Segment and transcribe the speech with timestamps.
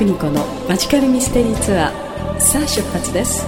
[0.00, 3.46] 邦子のマジカルミステリーツアーさあ出発です。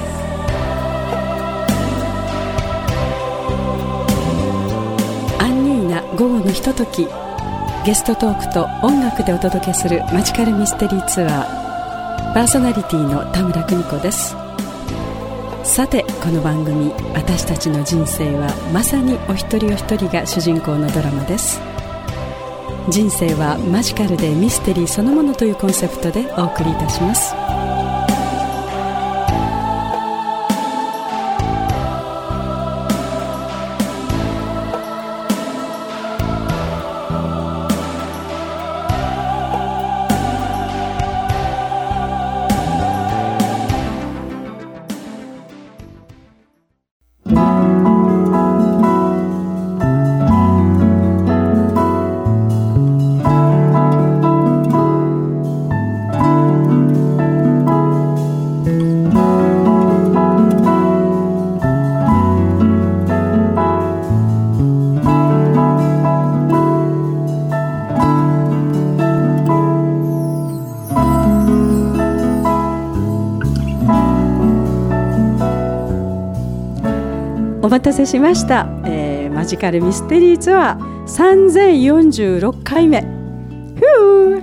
[5.38, 7.08] アンニュイな午後のひととき
[7.86, 14.36] ゲストトークと音楽でお届けするマジカルミステリーツアーパーソナリティの田村邦子です。
[15.64, 21.71] さてこの番組「私たちの人生はまさにお一人お一人が主人公のドラマ」です。
[22.88, 27.41] 人生はマジカルでミステリーそのものというコンセプトでお送りいたします。
[77.82, 83.02] たせしました、えー、マジカルミステリーツアー3046回目。
[83.02, 84.42] ふう。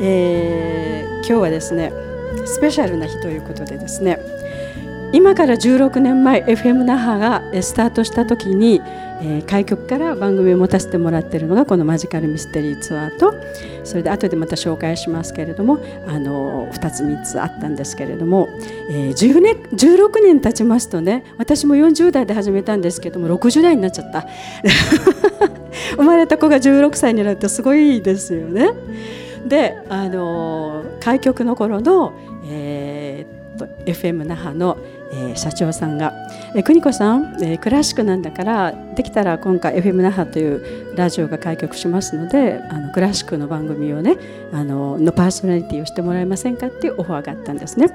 [0.00, 1.92] えー、今日はですね
[2.44, 4.18] スペシャルな日ということでですね
[5.12, 8.80] 今から16年前 FM 那覇がスタートした時に、
[9.24, 13.34] えー、開局から番組を持たせてもらっているのがこのマジカルミステリーツアーと
[13.84, 18.48] それで後でまた紹介しますけれどもあの2つ3つあったんですけれども、
[18.90, 24.26] えー、10年16年経ちますとね私も40代で始めたんですけども60代になっちゃった
[25.96, 28.70] 生まれた子が16歳になるとすごいですよね。
[29.46, 32.12] であの開局の頃の、
[32.48, 34.78] えー、と FM 那覇の
[35.12, 36.12] えー、社長さんが
[36.56, 44.16] 「え邦子さん、えー、クラシックなんだからできたら今回 FM 那覇というラジオが開局しますのであのクラシックの番組をね
[44.52, 47.88] あののパーソナリティをしてもらえませんか?」っていうオファーがあったんですね。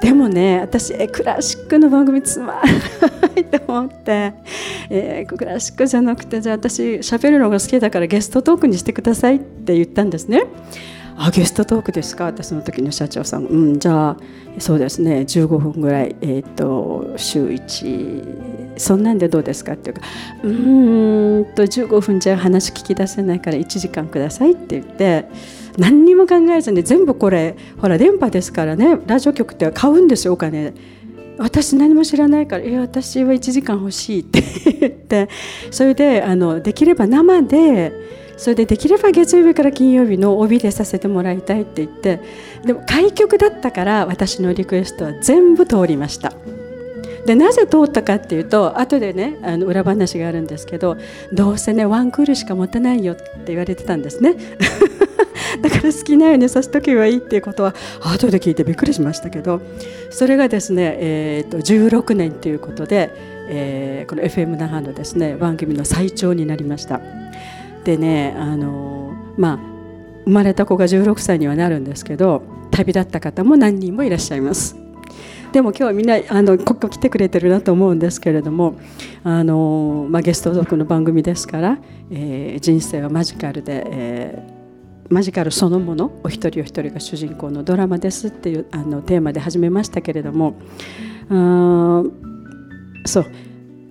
[0.00, 4.32] でもね私クラシックの番組つまらないと思って、
[4.88, 10.44] えー、クラシックじゃなくてじゃあ私喋るのが好きだからゲストトークにしてくださいって言ったんですね。
[11.22, 12.28] あゲストトークですか？
[12.28, 13.44] ってその時の社長さん。
[13.44, 14.16] うんじゃあ
[14.58, 15.20] そうですね。
[15.20, 20.02] 15分ぐらい、えーと、週1そんなんでどうですかっていうか。
[20.42, 25.26] うんと15分じゃ話聞き出せないから1時間くださいって言って。
[25.78, 28.98] 何にも考えずに全部これほら電波ですからね。
[29.06, 30.72] ラジオ局って買うんですよお金。
[31.38, 34.42] 私何も知らないから「え私は1時間欲しい」って
[34.80, 35.28] 言って。
[35.70, 37.92] それであのできれば生で
[38.40, 42.22] それでできれば月曜日から金曜日の帯でさせてもらいたいって言って
[42.64, 46.32] でも開局だったから私のリクエストは全部通りました
[47.26, 50.96] でなぜ通ったかっていうと後でねあの裏話があるんですけど
[51.34, 54.34] どうせねワンクールしか持たないよって言われてたんですね
[55.60, 59.60] だから好きなようにさせとけばいいっていうことは後で聞いてびっくりしましたけど
[60.08, 63.10] それがですね、えーと、16年ということで、
[63.50, 67.02] えー、この FM 那覇のですね番組の最長になりました。
[67.84, 69.58] でねあのまあ
[70.24, 74.76] 生まれた子が16歳にはなるんですけど旅立った方も何人もいらっしゃいます。
[75.52, 78.78] でも今日はみんなあのここ来てくれてるなと思うんですけれども
[79.24, 81.78] あの、まあ、ゲスト族の番組ですから、
[82.10, 90.56] えー、人生はマジカルで、えー、マジカルそのものお一人お一人が主人公のドラマですっていうあのテーマで始めましたけれども
[91.30, 92.04] あ
[93.06, 93.26] そう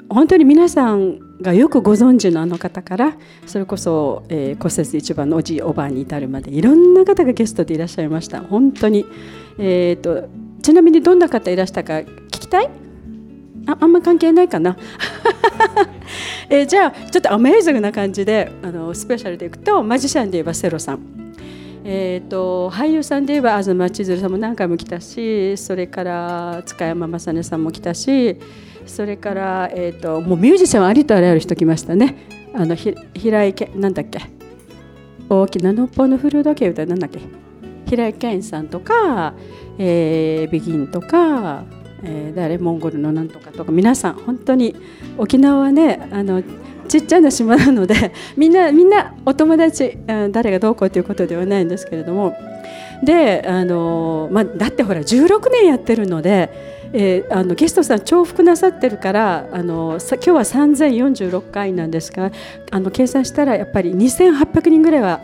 [0.09, 8.41] 本当に皆さんがよくご存知のあの方からそれこそ、えー、骨折一番のおじいおばあに至るまでいろんな方がゲストでいらっしゃいました。
[8.41, 9.05] 本当に、
[9.57, 10.27] えーと、
[10.61, 12.69] ちなみにどんな方いらしたか聞きたい？
[13.67, 14.77] ああんま関係ないかな、
[16.49, 20.99] えー、じゃあちょっとアメージングな感じであのスペシャルでいくとマジシャンで言えばセロさん。
[21.91, 28.37] えーと、俳優さんで言えば東千鶴さんも何回も来たしそれから塚山雅音さんも来たし
[28.89, 32.15] それから、えーと、もうミュージシャンありとあらゆる人来ましたね。
[32.53, 34.19] あのひ平井けなんだっけ？
[35.29, 37.19] 大きなのっぽの古時計歌なんだっけ？
[37.85, 39.33] 平井堅さんとか、
[39.77, 41.63] えー、ビギンとか、
[42.03, 42.57] えー、誰？
[42.57, 43.71] モンゴルのなんとかとか。
[43.71, 44.75] 皆さん本当に
[45.17, 46.43] 沖縄はねあの
[46.87, 49.97] ちっちゃな島なので みんなみんなお友達
[50.31, 52.35] 誰がどうこうということではないんですけれども。
[53.03, 62.31] であの、まあ、だってほら16年やってるので、えー、あのゲストさん重複なさってるからあのさ今日は3046回なんですが
[62.71, 65.21] あの計算したらやっぱり2800人ぐらいは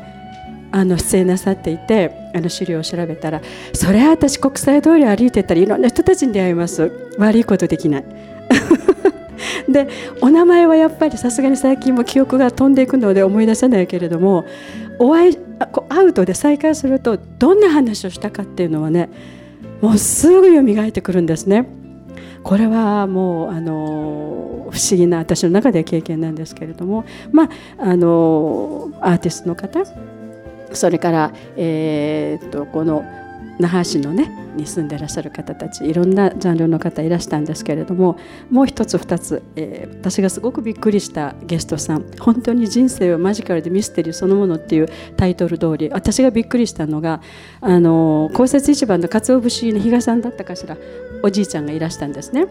[0.72, 3.42] あの出演なさっていてあの資料を調べたら
[3.74, 8.06] それは私国際通り歩いてたらいろんな人たちに出会います悪いことできない。
[9.70, 9.88] で
[10.22, 14.46] お名前はやっぱりさすがに最近も記憶が飛んでいくので思い出せないけれども
[15.00, 15.38] お会い
[15.90, 19.10] 会うとで再会するとどんな話をしたかっていうのはね
[19.82, 21.68] もうすぐ蘇ってくるんですね。
[22.44, 27.50] これはもうあの不思議な私の中で経験なんですけれども、まあ、
[27.80, 29.84] あのアーティストの方
[30.72, 33.04] それから、えー、っとこの
[33.60, 38.18] 那覇市のねに住んでいらっしゃる方たちいろんなジャンルの方いらしたんですけれども
[38.50, 44.88] もう一つ二つ、えー、私がすごくびっくりしたゲストさん「本当に人生はマジカルでミステリーそのもの」っていう
[45.18, 47.22] タイトル通り私がびっくりしたのが
[47.62, 50.78] あの公設市場の鰹節の比嘉さんだったかしら
[51.24, 52.48] おじいちゃんがいらしたんですね。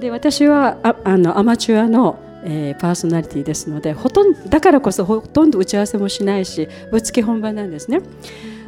[0.00, 8.00] で私はああのアマチュアのえー、パーソナリティですのでほとんどだからこそほとんど打ち合わせもしないしぶっつけ本番なんですね。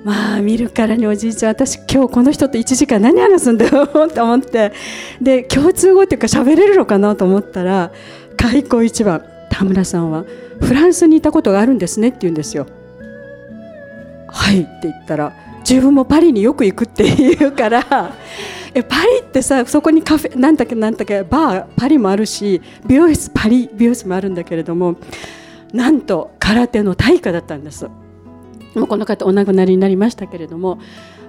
[0.05, 4.73] まあ見るからにおじいちゃん私今日この人と1時間何話すんだよと思って
[5.21, 7.91] で共通語っていうか喋れるのかなと思ったら
[8.37, 10.25] 開口一番田村さんは
[10.61, 12.67] フランスにいたことがあるんですねって言うんですよ。
[14.29, 15.33] はいって言ったら
[15.69, 18.15] 自分もパリによく行くって言うから
[18.75, 24.97] えパリってさそこにカフェなんだっけなんだっけバーパリもあるし美容室パリ美容室もあるんだけれども
[25.73, 27.89] なんと空手の大家だったんです。
[28.75, 30.81] もうこの方お亡くなりになりましたけれども、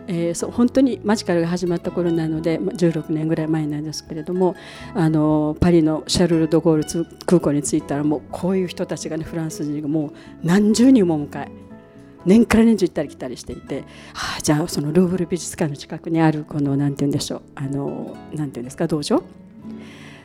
[0.08, 4.56] えー、そう本当にマジカルが始まった頃なので16年ぐらい前なんですけれども
[4.96, 10.14] あのパリのシャルル・ド・ゴール空港に着いたらもうこういう人たちがねフランス人がもう
[10.44, 11.65] 何十人も迎え。
[12.26, 13.82] 年から年中行ったり来たりしていて、
[14.14, 19.22] はあ、じゃあそのルーブル美術館の近くにあるこのなんて言うんでしょうあのなんて言うんですか道場、は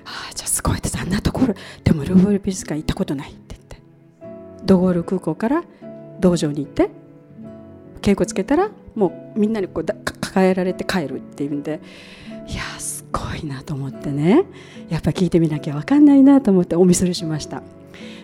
[0.04, 1.54] あ、じゃあすごいですあんなところ。
[1.84, 3.76] でもルーブル美術館行ったことないって言って。
[4.64, 5.64] ドゴール空港から
[6.20, 6.90] 道場に行って
[8.02, 11.80] 稽古つけたらもうみんなにこう抱えられて帰るっていうんで。
[12.48, 14.42] いやすごいなと思ってね。
[14.88, 17.62] やっぱ聞いてみなきゃ分かんないなと思ってお見それしました。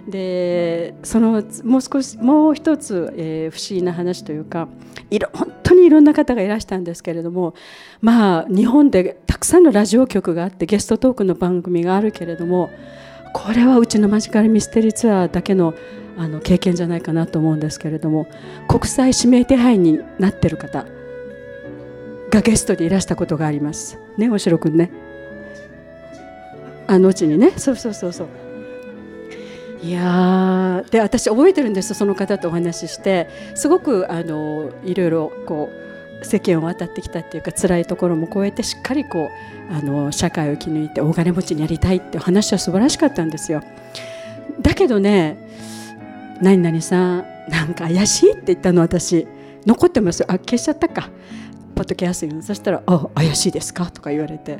[0.08, 4.68] でそのもう少しもう一つ、えー、不思議な話というか
[5.10, 7.54] いろ本当にいろんな方がいらしたんですけれども
[8.00, 12.70] まあ日本でたくさんのラジオ局があってゲストトークの番組があるけれども
[13.32, 15.74] これはうちのマジカルミステリーツアーだけの
[16.18, 18.26] あの経験じゃないかなと思うんですけれども
[18.68, 20.86] 国際指名手配になってる方
[22.30, 23.98] がゲストでいらしたことがあります。
[24.16, 24.90] ねおしろくんね。
[26.86, 27.52] あのうちにね。
[27.56, 28.28] そうそうそうそう。
[29.82, 33.28] いやで私覚えてるんですその方とお話しして。
[33.54, 35.70] すごくあのいろいろこ
[36.22, 39.28] う世間を渡ってきたっていうか辛いところも超えてしっかりこ
[39.70, 43.62] うあの社会を生き抜いて大金持ちになりたいってい話は素晴らしかったんですよ。
[44.60, 45.36] だけどね
[46.40, 49.26] 何々さんなんか怪しいって言ったの私。
[49.66, 50.20] 残ってます。
[50.20, 51.10] よあ消しちゃったか。
[51.74, 52.42] ポッドキャストに。
[52.42, 54.58] そしたら「あ怪しいですか?」とか言われて。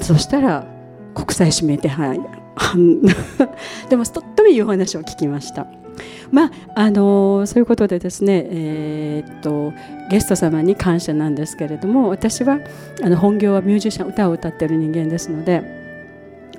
[0.00, 0.64] そしたら
[1.14, 2.20] 国際指名手配
[3.88, 5.66] でもとってもいいお話を聞きました。
[6.30, 9.72] まああのそういうことでですね、えー、っと
[10.10, 12.58] ゲスト様に感謝なんですけれども私は
[13.02, 15.83] あの本業はミュージシャン歌を歌ってる人間ですので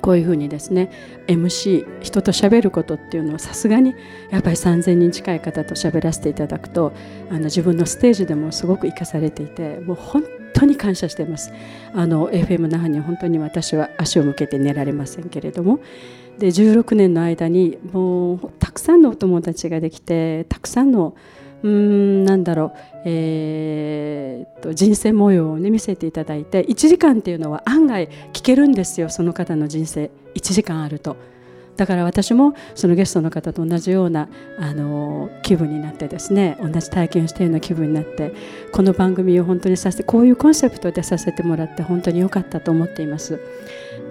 [0.06, 0.92] こういうふうにですね
[1.26, 3.96] MC 人と喋ることっていうのはさすがに
[4.30, 6.94] やっぱり3,000人近い方と喋らせていただくと
[7.32, 11.52] あの自分のステージでもすごく生かされていてもう本当に感謝しています。
[11.92, 15.80] あの FM 那覇に本当に私は足を向けて寝られませんけれども。
[16.38, 21.16] で16年の間にもうたくさんのお友達ができてたくさんの
[21.66, 22.72] うんなんだろう、
[23.06, 31.18] えー、と人生模様を、ね、見せていただいて1時間っていうのは案外聞けるんですよその方の人生1時間あると。
[31.76, 38.34] だから私もそのゲストの方と同じようなあの気分になってですね同じ体験をしたような気分になって
[38.72, 43.42] この番組を本当にさせてこういうコンセプトでさせてもらって本当に良かったと思っています。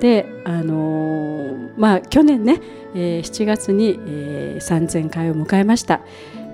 [0.00, 2.60] であのまあ去年ね、
[2.94, 6.02] えー、7月に、えー、3000回を迎えました。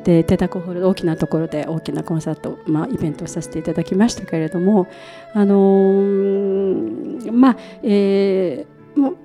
[0.04, 4.88] でテタコホール大きなところで大きなコンサート、まあ、イベントをさせていただきましたけれども
[5.34, 9.16] あのー、まあえー、もう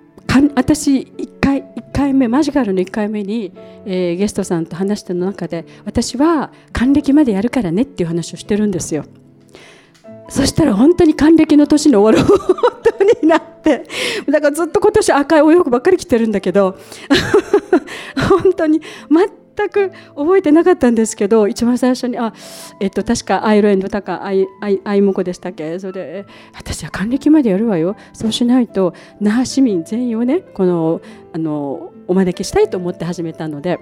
[0.41, 3.53] か私1回1回目マジカルの1回目に、
[3.85, 9.05] えー、ゲストさんと話したの中で私は還暦までやるからねっていう話をしてるんですよ。
[10.27, 12.47] そしたら本当に還暦の年の終わる本
[12.97, 13.85] 当になって
[14.27, 16.79] だからずっと今年赤いお洋服ばっかり着てるんだけど
[18.41, 22.33] 本当に待って全く覚えてなかったんですけど一番最初にあ、
[22.79, 25.79] えっと、確かアイルエンドタカアイアイアイムコでしたっけ？
[25.79, 27.95] それで私は還暦までやるわよ。
[28.13, 31.01] そうしないと那覇市民全員をねこの
[31.33, 33.79] あのお招きしたいと思って始めたので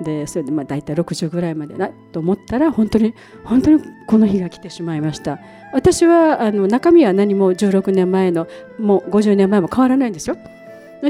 [0.00, 3.14] でそれでまあ大体60ぐらいまでなと思ったら本当に
[3.44, 5.38] 本当にこの日が来てしまいました。
[5.72, 8.46] 私はあの中身は何も16年前の
[8.78, 10.36] もう50年前も変わらないんですよ。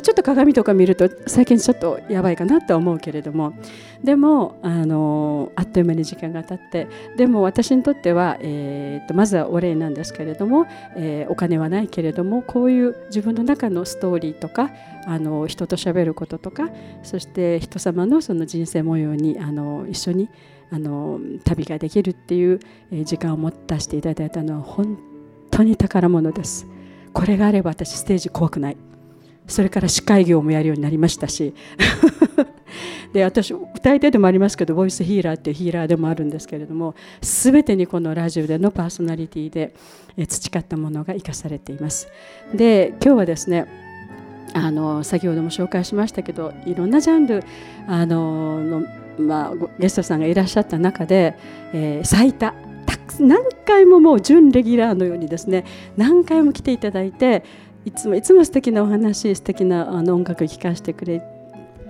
[0.00, 3.54] ちょっと鏡とか見ると最近ちょっとやばいかなと思うけれども
[4.02, 14.70] でもあのあっという間に時間が経ってでも私にとっては、えー、とまずはお礼なんですけれども、えー、お金はないけれどもこういう自分の中のストーリーとか
[15.06, 16.68] あの人と喋ることとか
[17.02, 20.28] そして人様のその人生模様にあの一緒に
[20.70, 22.60] あの旅ができるっていう
[23.04, 24.98] 時間を持たせていただいたのは本
[25.50, 26.66] 当に宝物です。
[27.12, 28.85] これがあれば私ステージ怖くない。
[29.46, 31.54] それから司会業もやるようになりましたし。
[33.12, 39.74] で私歌い手でもありますけどボイスヒーラーっていうヒーラーでもあるんですけれども全てにこのラジオでのパーソナリティで
[40.26, 42.08] 培ったものが生かされています。
[42.52, 43.66] で今日はですね
[44.52, 47.42] あの先ほども紹介しましたけどいろんなジャンル
[47.86, 48.86] あのの、
[49.18, 51.36] まあ、ゲストさんがいらっしゃった中で、
[51.72, 52.54] えー、最多
[53.20, 55.64] 何回ももう準レギュラーのようにですね
[55.96, 57.44] 何回も来ていただいて
[57.86, 61.22] いつもいつも素敵なお話素敵なあの音楽聴かせてくれ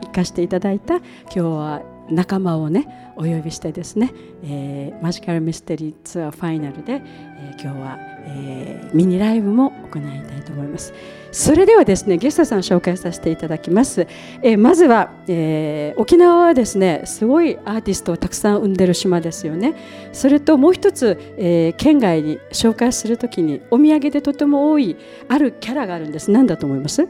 [0.02, 4.12] 聞かせていただいた今日は仲間をねお呼びしてですね、
[4.44, 10.92] えー、マジカルミステリーツアーファイナルで、えー、今日は、えー、ミニライブも行いたいと思います。
[11.38, 14.06] それではですねゲストさん紹介させていただきます、
[14.40, 19.74] えー、まずは、えー、沖縄はですねすごいアーティストをたくさん生んでる島ですよね。
[20.14, 24.96] それともう一つ、えー、県外に紹介するときにお土産でとても多い
[25.28, 26.30] あるキャラがあるんです。
[26.30, 27.06] 何だと思います？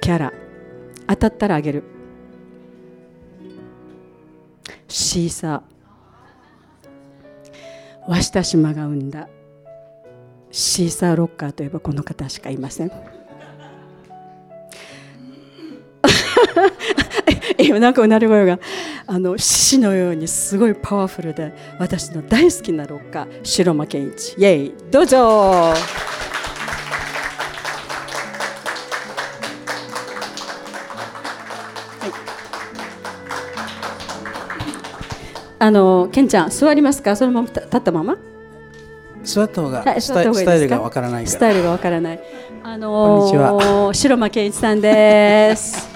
[0.00, 0.32] キャラ。
[1.08, 1.82] 当たったらあげる。
[4.88, 8.10] シーサー。
[8.10, 9.28] 鷲田島が生んだ。
[10.50, 12.92] シーサーロッカーといえばこの方しかいません。
[17.58, 18.58] 今なんかうなり声が
[19.06, 24.34] あの獅子のようにすごいパワフルで私の大好きなロッカー白間健一。
[24.38, 25.74] イエイどうぞ。
[35.62, 37.14] あのケンちゃん座りますか？
[37.14, 38.16] そのまま立ったまま？
[39.22, 40.22] 座った方がスタ
[40.56, 42.20] イルがわからないスタイルがわからない。
[42.62, 45.88] あのー、白間健一さんです。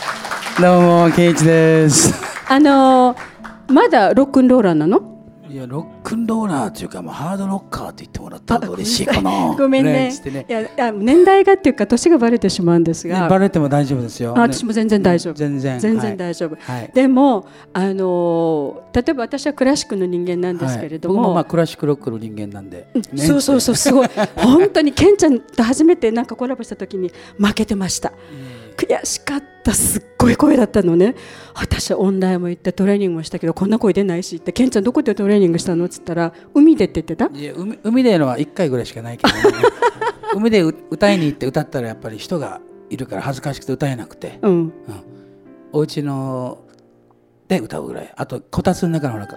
[0.60, 2.14] どうも健一です。
[2.48, 5.19] あのー、まだロックンローラーなの？
[5.50, 9.52] いやロックンローラーというかもうハードロッカーって言ってもらったら嬉しいかな。
[9.58, 15.34] ごめんね、ね、いや年代がっていうか年がバレてしまうんですが、ね、バレても大丈夫ですよ、ね、私も全然大丈夫。
[15.34, 15.80] 全然。
[15.80, 24.08] 全然大丈夫、はい、でもあの例えば私はクラシックの人間なんですけれども、はい、僕もまあクラシックロックの人間なんで、そうそうそうすごい。
[24.36, 28.49] 本当にケンちゃんと初めてなんかコラボした時に負けてました、うん
[28.80, 31.14] 悔しかったすっごい声だったのね。
[31.54, 35.84] 私はオンラインも行ってトレーニングもしたけどこんな声出ないしってケンちゃんどこでトレーニングしたの？
[35.84, 37.26] っつったら海でって言ってた？
[37.26, 39.42] いや海海でのは1回ぐらいしかないけど、ね、
[40.34, 44.72] 海で歌いに行って歌ったらやっぱり人がいるから恥ずかしくて歌えなくて、うん、うん、
[45.72, 46.58] お家の
[47.48, 48.12] で歌うぐらい。
[48.16, 49.28] あとこたつの中のほら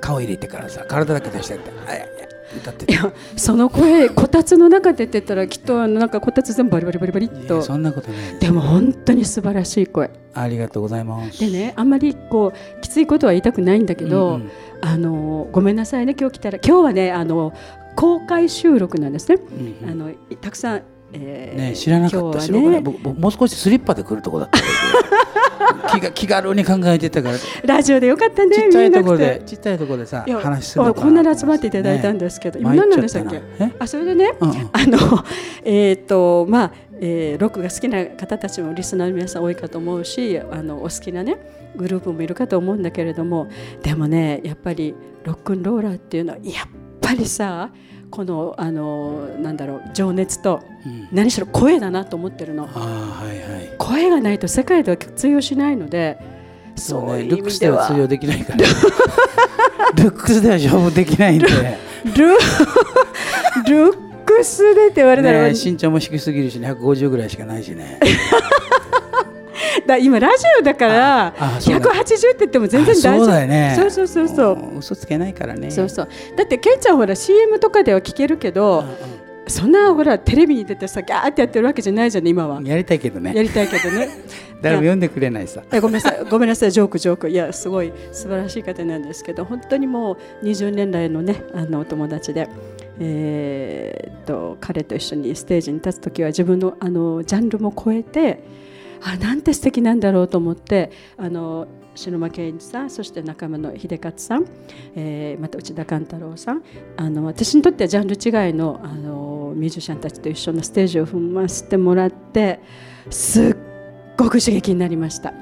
[0.00, 2.25] 顔入れてからさ体だけ出してって「はい
[2.56, 7.62] 歌っていやその声こたつの中でってたらきっとなんかこたつ全部バリバリバリバリっと。
[7.62, 10.10] そんなことないでも本当に素晴らしい声。
[10.34, 11.40] ありがとうございます。
[11.40, 14.50] でねあんまりこうきついことは言いたくないんだけど、うんうん、
[14.82, 16.58] あのごめんなさいね今日来たら。
[16.58, 17.52] 今日はねあの
[17.94, 20.10] 公開収録なんですね、うんうん、あの
[20.40, 20.82] たくさん
[21.12, 24.58] えー、ね知らなかったし、ね、もう少しスリッパで来るとこだった
[25.96, 27.36] 気が気軽に考えてたから。
[27.64, 33.40] ラジオでよかったねちっちゃいところでちっちゃいところでさ話するこんなに集まっていただいたんですけど、ね、今何なんでしたっけ？
[33.78, 34.98] あそれでね、うんうん、あの
[35.64, 41.36] えっ、ー、とまあえー、ロックが好きな方たちもリスナーの皆さん多いかと思うしあのお好きなね
[41.76, 43.48] グループもいるかと思うんだけれども
[43.82, 44.94] でもねやっぱり
[45.24, 46.68] ロックンローラーっていうのはやっ
[47.02, 47.70] ぱりさ
[48.10, 50.62] このあのなんだろう情熱と、
[51.12, 56.18] 何しろ声だなと思ってるの、はいはい、声がないと世界では通用しないので
[56.76, 58.58] そうねルックスでは通用できないから。
[59.96, 61.46] ルックスでは勝負できないんで。
[61.46, 62.36] ルル
[63.92, 67.98] ックスでって言われたら、ね、身長も低すぎるし、ね、150ぐらいしかないしね
[69.86, 73.18] だ今ラジオだから180って言っても全然大丈夫。
[73.18, 73.74] そうだよね。
[73.76, 74.78] そうそうそうそう。
[74.78, 75.70] 嘘つけないからね。
[75.70, 76.08] そうそう。
[76.36, 78.84] だってケンちゃんほら CM とかでは聞けるけど、
[79.48, 82.60] そんなほらテレビに出てさギャーってやってるわけじゃないじゃん今は。
[82.62, 83.34] やりたいけどね。
[83.34, 84.08] やりたいけどね。
[84.60, 85.62] 誰も読んでくれないさ。
[85.80, 86.24] ごめんなさい。
[86.28, 86.72] ごめんなさい。
[86.72, 87.30] ジョークジョーク。
[87.30, 92.48] いやすごい素晴らしい方なんですけど本当にもう20年来のねあのお友達で、
[92.98, 98.42] えー、っと彼と一緒にステージに立つ時は自分のあのジャンルも超えて
[99.06, 104.46] あなんて素敵なんだろうと思ってあの篠間健一さんそして仲間の秀勝さん、
[104.96, 106.62] えー、また内田勘太郎さん
[106.96, 112.60] あの私にとってはジャンル違いのあのミュージシャンたちと一緒のステージを踏ませてもらって
[113.08, 113.56] すっ
[114.16, 115.32] ごく刺激になりました。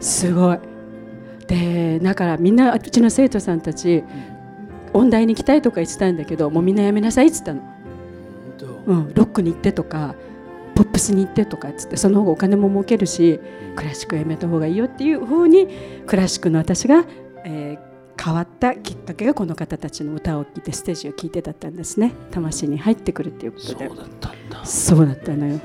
[0.00, 0.58] すごい。
[1.46, 4.04] でだからみんなうちの生徒さんたち、
[4.94, 7.62] 音大に行きたいとか言ってたんだけどもうみんなやめなさいっつったの、
[8.86, 10.14] うん、ロックに行ってとか
[10.80, 13.38] ポップスに行ってとかっつってその方がお金も儲けるし
[13.76, 15.68] クラシックやめた方がいいよっていうふうに
[16.06, 17.04] クラシックの私が、
[17.44, 22.14] えー、変わったきっかけがこの方たちの歌を聴いてステージを聴いてだったんですね。
[22.30, 23.88] 魂に入ってくるっていうことで。
[23.88, 24.64] そうだったんだ。
[24.64, 25.60] そうだったのよ。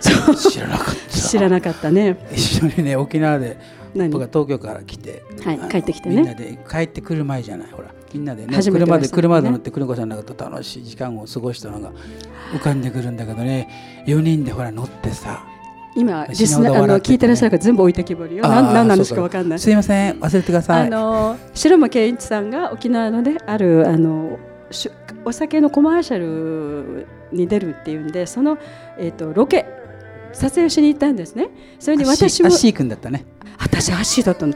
[0.00, 1.10] 知らなかった。
[1.10, 2.16] 知らなかったね。
[2.32, 3.58] 一緒にね沖縄で
[3.94, 6.16] 僕が東京から来て、はい、帰ってきてね。
[6.16, 11.92] みんなで帰ってくる前じゃないほらみんなでね車で車で乗って邦子さんなんかと楽しい時間を過ごしたのが
[12.52, 14.04] 浮かんでくるんだけどね。
[14.06, 15.44] 4人でほら乗ってさ
[15.96, 19.58] 今リスナーあの聞いてらっしゃるから全部置いてきぼりよ何なんですかわかんない。
[19.58, 20.20] すいません。
[20.20, 20.86] 忘れてください。
[20.86, 24.38] あの白間健一さんが沖縄のねあるあの
[25.24, 28.58] お酒のコマーシャルに出るっていうんでその、
[28.98, 29.66] えーと、ロケ
[30.32, 31.48] 撮影しに行ったんですね。
[31.80, 33.24] それに私もアッシー君だったね。
[33.58, 34.54] 私アッシーだったの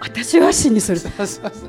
[0.00, 1.00] 私はアッシーにする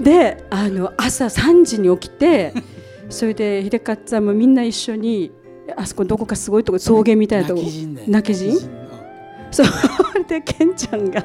[0.01, 2.53] であの朝3時に起きて
[3.09, 5.31] それで秀勝さんもみんな一緒に
[5.75, 7.61] あそこどこかすごいとこ草原みたいなとこ
[8.07, 8.59] 泣き人
[9.51, 9.69] それ
[10.27, 11.23] でケンちゃんがあ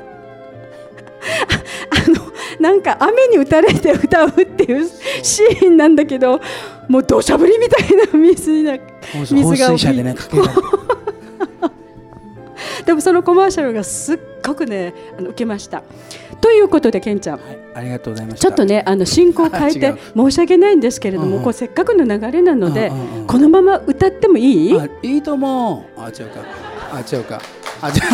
[2.11, 2.17] の
[2.61, 4.89] なんか雨に打たれて歌うっていう
[5.23, 6.41] シーンなんだけど
[6.89, 8.77] もう土砂降りみたいな水にな
[9.15, 10.15] 水がでね
[12.85, 15.83] でもそのコマーシャルがすっごくねあの受けました。
[16.41, 22.93] ということで、けんちゃん、はい、ありがとうございますちょっとね、あの進行を変えて 申し訳ないんですけれども、こうせっかくの流れなので、
[23.27, 24.79] このまま歌ってもいい？
[25.03, 26.01] いいと思う。
[26.01, 26.41] あ、違うか。
[26.93, 27.41] あ、違うか。
[27.81, 28.07] あ、 違うか。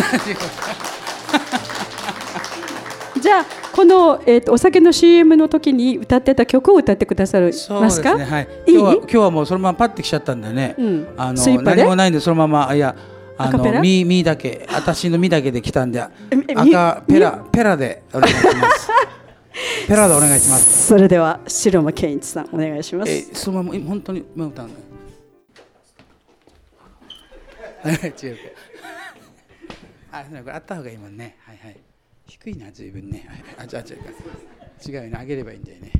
[3.19, 8.25] じゃあこの、えーと、お酒の CM の時に歌ってた曲を歌ってくださるますか、ね。
[8.25, 12.93] はい、今日は今日はもうそのままパッてきちゃったんでね、うん、あの何もないんでそのままいや
[13.37, 18.89] あのみみだけ私のみだけで来たんで赤ペラペラでお願いします。
[19.87, 20.87] ペラでお願いします。
[20.87, 23.11] それでは白間健一さんお願いします。
[23.11, 24.73] えそのまま本当にもう歌うの
[27.85, 28.37] 違う
[30.11, 31.77] あこれあった方がいいもんねはいはい
[32.27, 35.91] 低いな随分ねあじゃあ違う違うねあげればいいんだよね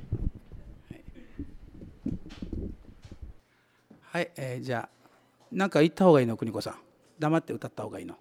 [4.12, 4.90] はい、はい、えー、じゃあ
[5.52, 5.82] なんか。
[5.82, 6.76] 言った方がいいの邦子さん
[7.24, 8.16] 黙って歌った方がいいの。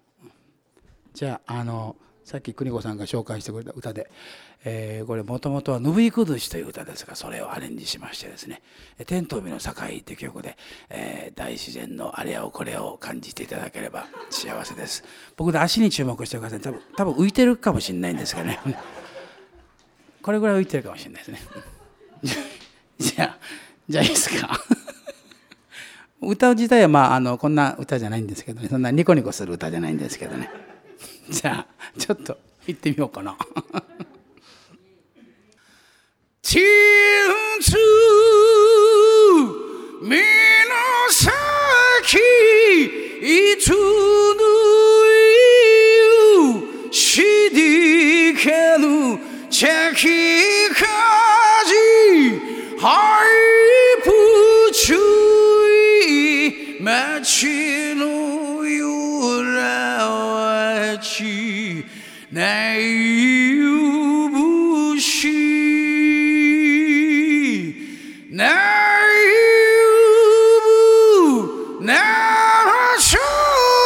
[1.13, 4.09] じゃああのさっき邦子さんが紹介してくれた歌で、
[4.63, 8.61] えー、これもともとは「信井崩し」という歌ですがそれをアレンジしましてですね
[9.05, 10.57] 「天と海の境」って曲で、
[10.89, 15.03] えー、大自然のあれをこれを感じていただければ 幸せです。
[15.35, 18.57] 僕で足に注目してください多分多分浮いてるかもしれないんですがね。
[20.23, 21.41] これぐらい浮いてるかもしれないですね。
[22.97, 23.39] じゃあ
[23.89, 24.57] じゃあいいですか？
[26.25, 30.49] 歌自体はまああのこんな歌じゃないんですけどねそんなニコニコする歌じゃないんですけどね
[31.29, 33.37] じゃあちょっと行ってみようかな。
[36.45, 36.59] 青
[37.61, 37.79] 春
[40.01, 40.23] 目の
[41.09, 42.17] 先
[43.21, 43.75] いつの
[46.91, 49.17] 夕しりけぬ
[49.49, 50.42] 茶き
[62.33, 62.79] ちない
[64.31, 65.27] ぶし
[68.31, 68.49] ない
[71.77, 73.19] ぶならしょ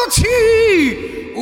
[0.10, 0.24] ち
[1.36, 1.38] う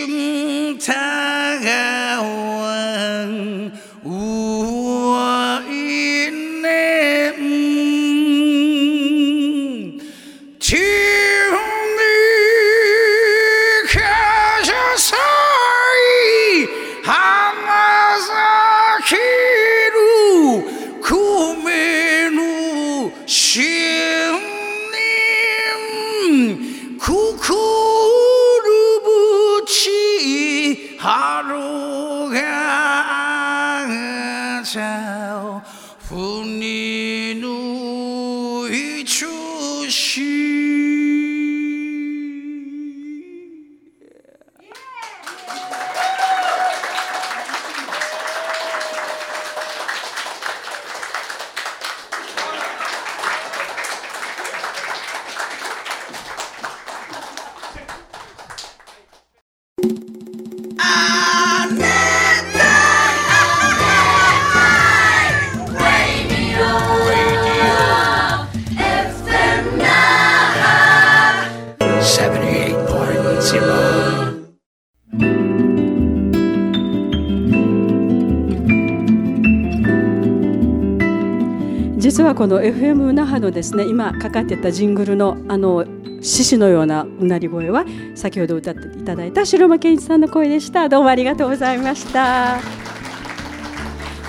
[82.55, 85.85] の FM 那覇のですね今かかってたジングルのあの
[86.21, 90.89] 獅子のようなうなり声は先ほど歌っていただいた白間健一さんの声でした。
[90.89, 92.61] どうもありがとうございました。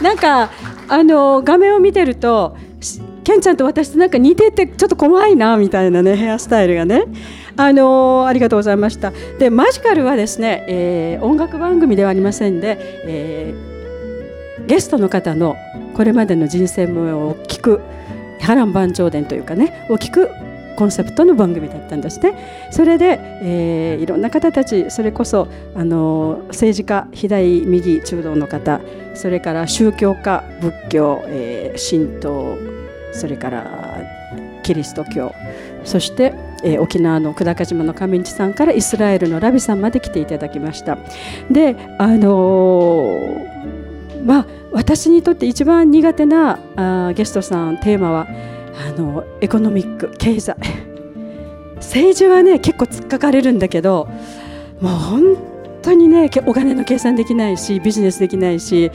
[0.01, 0.51] なんか
[0.89, 2.57] あの画面を見てると
[3.23, 7.03] ケンちゃんと私となんか似ててちょっと怖いなみたいなねヘアスタイルがね。
[7.57, 9.13] あのありがとうございました。
[9.39, 15.55] でマジカルはですね、えー、音楽番組ではありませんで、えー、ゲストの方の
[15.93, 17.81] これまでの人生模様を聞く
[18.45, 20.29] 波乱万丈伝というかねを聞く
[20.75, 22.67] コンセプトの番組だったんですね。
[22.69, 28.81] それで、えー、いろんな方たちそれこそあの政治家左右中道の方
[29.13, 32.57] それから宗教家仏教、えー、神道
[33.13, 33.65] それから
[34.63, 35.33] キリスト教
[35.83, 40.97] そして、えー、沖縄の久高島の上地さんからイスラエルのラビさんまで来ていただきました。
[41.49, 48.27] であのー、まあ私にとって一番苦手なあゲストさんテーマは
[48.77, 50.55] あのエコノミック経済。
[51.77, 54.09] 政治はね結構突っかかれるんだけど
[54.81, 55.37] もう本
[55.81, 58.91] 当にねお金の計算できないしビジネスできないし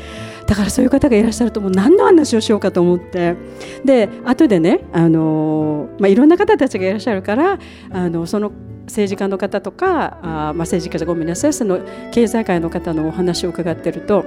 [0.47, 3.37] だからそういう方がいらっしゃるともう何の話をしようかと思って。
[3.85, 7.59] で後でねあの、まあ、いろんな方たちがいらっしゃるから
[7.91, 8.53] あのその
[8.87, 11.81] 政治家の方とかあ、まあ、政治家じゃごめんなさいその
[12.13, 14.27] 経済界の方のお話を伺ってると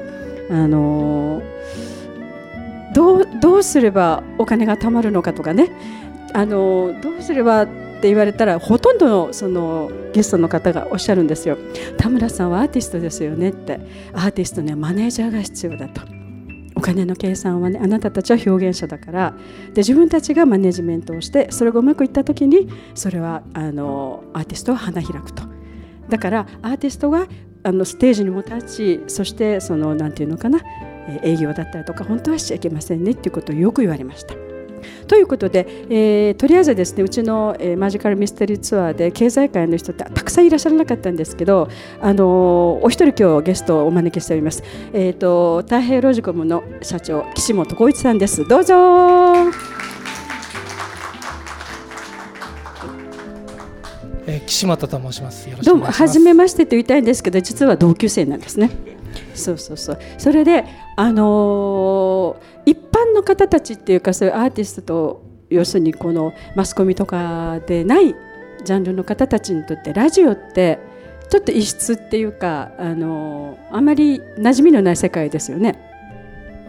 [0.49, 1.41] あの
[2.93, 5.71] どうどうすればお金が貯まるのかとかね。
[6.33, 11.57] あのどうすればって言われたらほとんどのそのゲストの方がおっしゃるんですよ。
[11.97, 13.79] 田村さんはアーティストですよねって。
[14.13, 16.01] アーティストにはマネージャーが必要だと。
[16.75, 19.33] お金の計算はねあなたたちは表現者だから。
[19.73, 25.43] で自分たちがマネジメントをしてそれがうまくいった時にそれはあのアーティストは花開くと。
[26.09, 27.27] だからアーティストが
[27.63, 30.59] あのステージにも立ちそしてその何て言うのかな
[31.21, 34.35] 営業だったりとか本当はしちゃいけませんねっていうことをよく言われました。
[35.07, 41.69] ということで、えー、とりあえずですねうちの、えー、マジカルミステリーツアーで経済界の人ってたくさんいらっしゃらなかったんですけど、
[42.01, 48.45] あのー、お一人今日ゲストをお招きしております、えーと、太平ロジコムの社長岸本浩一さんです。
[48.47, 48.73] どうぞ
[54.25, 55.47] えー、岸本と申します。
[55.63, 58.69] どうも初めましてと言いたいんですけど、実は同級生なんですね。
[59.35, 59.99] そうそうそう。
[60.17, 68.15] それであのー、一般の方たちっていうかそういうアーティストと要するにこのマスコミとかでない
[68.63, 70.79] ジャンルの方たちにとってラジオって
[71.29, 75.89] ちょっと異質っていうかあのー、あまり馴染みのない世界ですよね。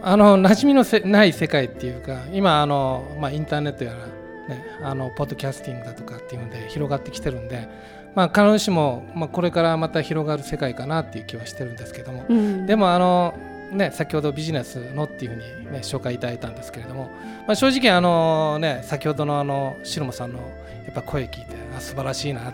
[0.01, 4.14] あの馴染みのせない世界っていうか今あの、まあ、インターネットやら
[4.47, 7.67] ね、あのポッドキャスティングだとかっていうので広がってきてるんで、
[8.15, 13.37] まあ、必ずしも、まあ、これからまた広がる世界かなっていう気はしてるんですけども、うん、でもあの、
[13.71, 17.11] ね、先ほどビジネスのっていうふうに、ね、紹介いただいたんですけれども、
[17.45, 20.39] まあ、正直あの、ね、先ほどのあの白間さんの
[20.85, 22.53] やっぱ声聞いてあ素晴らしいな。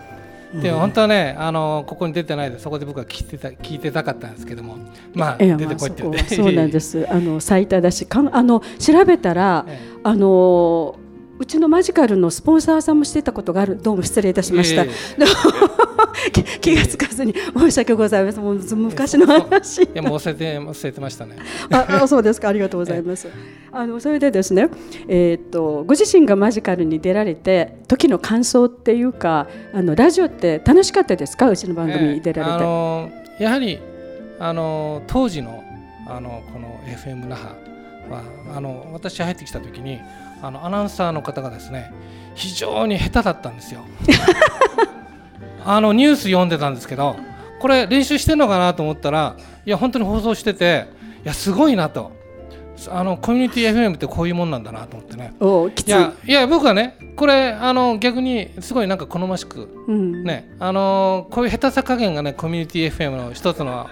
[0.54, 4.78] で本当はねあのここに出てないでそこで僕は聞いてた聞いてたかったんですけども。
[5.14, 7.08] まあ出てこいって言って、そうなんです。
[7.10, 10.96] あの最多だしかあの調べたら、 ええ、あの
[11.42, 13.76] うちのマジカルのスポンサーさんもしてたことがある。
[13.76, 19.82] どうも失礼いたしました、えー、 気がつかずに申し訳ございませんもう昔の話。
[19.82, 21.38] いやもう忘れて忘れてましたね。
[21.72, 22.50] あそうですか。
[22.50, 23.28] ありがとうございます、
[23.72, 24.70] あのそれでですね
[25.08, 31.50] えー、っとご自身がマジカルに出られて時の感想っていうかあのラジオって楽しかったですか？
[31.50, 33.80] うちの番組に出られて、えー、あのやはり
[34.38, 35.64] あの当時の
[36.08, 37.56] あのこの FM 那覇
[38.10, 38.24] は
[38.56, 40.00] あの私入ってきた時に
[40.42, 41.94] あのアナウンサーの方がですね
[42.36, 43.82] 非常に下手だったんですよ。
[45.64, 47.16] あのニュース読んでたんですけど
[47.60, 49.36] これ練習してんのかなと思ったら
[49.66, 50.88] いや本当に放送してて
[51.24, 52.20] いやすごいなと。
[52.90, 55.34] あのコミュニティ FM ってこういうもんなんだなと思ってね。
[56.26, 56.32] い。
[56.32, 63.88] やいや僕はねこれあの逆にすごいなんか好ましく、うん、ねあのこういう下手さ加減がねコミュニティ FM の一つの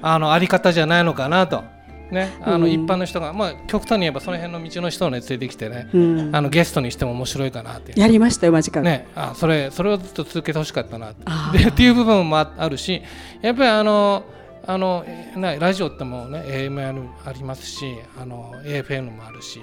[0.00, 1.64] あのあり方じゃないのかなと
[2.10, 11.24] ね、あの一般の人が、まあ、極端に言えばその辺の道の人を、ね、連れてきてね、うん、あのゲストにしても面白いかなってやりましたよ間近ねあそれそれをずっと続けてほしかったなって。
[11.68, 13.02] っていう部分もあるし
[13.42, 14.24] やっぱりあの
[14.66, 15.04] あの
[15.36, 19.58] ラジオってもね AM ありますしあの AFN もあるし、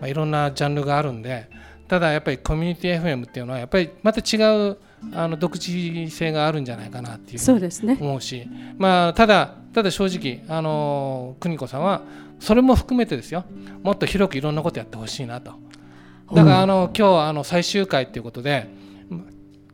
[0.00, 1.48] まあ、いろんなジャンルがあるんで
[1.88, 4.78] ただやっぱりコミュニティ FM っていうのはやっぱりまた違う
[5.12, 7.96] あの独自性があるんじゃないかなっていうそうですね。
[8.00, 12.02] 思うし、まあ、ただただ正直あの邦子さんは
[12.40, 13.44] それも含めてですよ。
[13.82, 15.52] もっと広くいろんなことやってほしいなと。
[16.32, 18.68] だからあの今日あの最終回っていうことで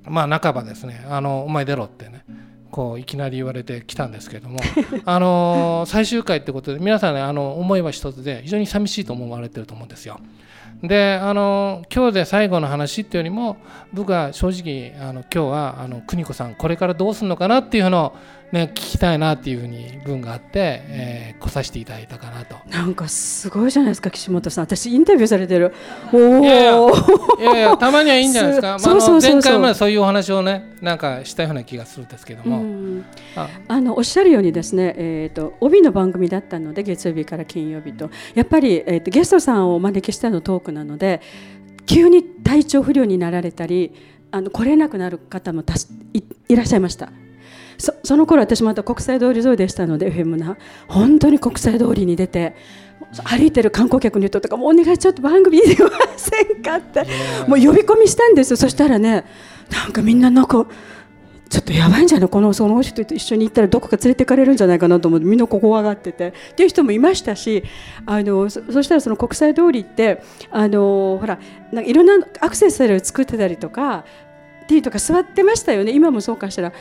[0.05, 2.25] まあ半ばですねあのお前出ろってね
[2.71, 4.59] こういきなり言われてきたんですけれども。
[5.05, 10.21] あの最終回ってことで皆さんねあの思いは一つで非常に寂しいと思われてると思うんですよ。
[10.83, 13.57] であの今日で最後の話っていうよりも
[13.93, 18.17] 僕は正直あの今日はあの邦子さんこれからどうするのかなっていうのを
[18.53, 22.57] ね、聞きたいなっていうふうに文があって、えー、来させていただいたかなと。
[22.69, 24.65] なんかすごいじゃないですか岸本さん。
[24.65, 25.73] 私インタビューされてる。
[26.13, 28.79] おおいやいやたまにはいいんじゃないですか。
[28.79, 33.03] そうそうそう前回までそういうお話をねなんかしたような気がするんですけども。
[33.37, 33.81] ああ。
[33.81, 38.11] のおっしゃるようにですね、えーと、帯の番組だったので月曜日から金曜日と。
[38.35, 41.23] やっぱり、えーと、ゲストさんをお招きしてのトークなので
[41.87, 43.93] 急に体調不良になられたり
[44.31, 45.75] あの来れなくなる方もた
[46.13, 47.11] いいらっしゃいました。
[47.79, 50.57] そその頃私また国際通り沿いでしたので FM な。
[50.89, 52.55] 本当に国際通りに出て
[53.25, 57.03] 歩いてる観光客の人とかもお願いちょっと番組に出ませんかって
[57.47, 58.57] もう呼び込みしたんですよ。
[58.57, 59.25] そしたらね
[59.71, 60.67] なんかみんななんか
[61.49, 62.29] ちょっとやばいんじゃない？
[62.31, 66.29] このその人と一緒に行ったらどこか連れてかれるんじゃないかなと思ってみんなここ怖がってて。
[66.29, 67.63] っていう人もいましたし
[68.07, 71.39] あのそしたらその国際通りってあのほら
[71.73, 74.05] なんかいろんなアクセサリーを作ってたりとか
[74.69, 75.93] ティーとか座ってましたよね。
[75.93, 76.73] 今もそうかしら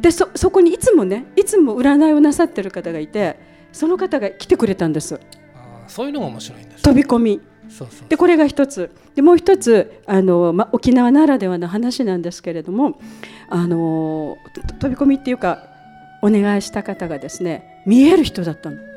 [0.00, 3.38] でそそこにいつもねいつも占いをなさってる方がいて
[3.72, 5.20] その方が来てくれたんです。
[5.54, 7.40] あそういうのが面白いんです、ね、飛び込み。
[7.68, 8.90] そうそうでこれが一つ。
[9.14, 12.98] でもう一つあの、ま、沖縄ならではの話なんですけれども
[13.48, 14.36] あの
[14.80, 15.64] 飛び込みっていうか
[16.22, 18.91] お願いした方がですね見える人だったの。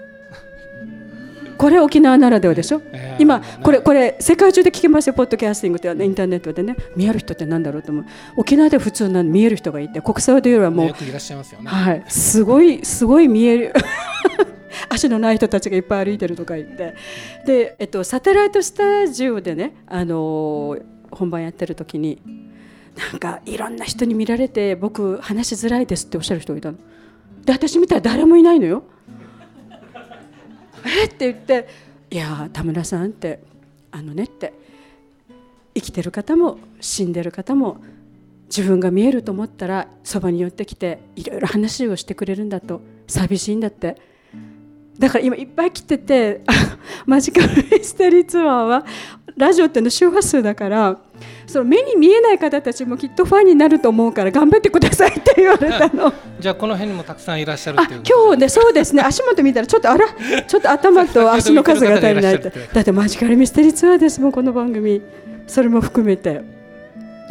[1.57, 6.75] これ沖縄ならではでしょ、えー、今これこれ世界中で聞けますよポッドキャスティングってインターネットでね。
[6.95, 8.05] 見える人ってなんだろうと思う。
[8.37, 10.93] 沖縄で普通な見える人がいて国際でよりはもう、
[11.65, 13.73] はい、すごいすごい見える。
[14.89, 16.95] 足のない人たちがいっぱい歩いてるとか言って。
[17.45, 22.21] で、えっと、サテライトスタジオでね、あのー、本番やってる時に
[23.11, 26.77] なんかいろんな人に見られて僕話しづらいですっておっしゃる人がいたの。
[27.45, 28.83] で私見たら誰もいないのよ。
[30.85, 31.05] え？
[31.05, 31.67] って言って
[32.11, 33.39] 「いや田村さん」って
[33.91, 34.53] あのねって
[35.73, 37.77] 生きてる方も死んでる方も
[38.47, 43.95] 自分が見えると思ったらそばに寄ってきていろいろ話をしてくれるんだと寂しいんだって。
[44.97, 46.39] だから今いっぱい来てて
[47.05, 48.85] マジカルミステリーツアーは
[49.37, 50.97] ラジオっての周波数だから
[51.45, 56.13] その目に見えない方たちもきっとファンになると思うから頑張ってくださいって言われたの。
[56.39, 59.03] じゃあこの辺にもたくさんいらっしゃるっていう今日ねそうですね。
[59.05, 60.05] 足元見たらちょっとあら
[60.47, 65.01] ちょっと頭と足の数が足りないってだってマジカルミステリーツアーですもんこの番組。
[65.47, 66.41] それも含めて。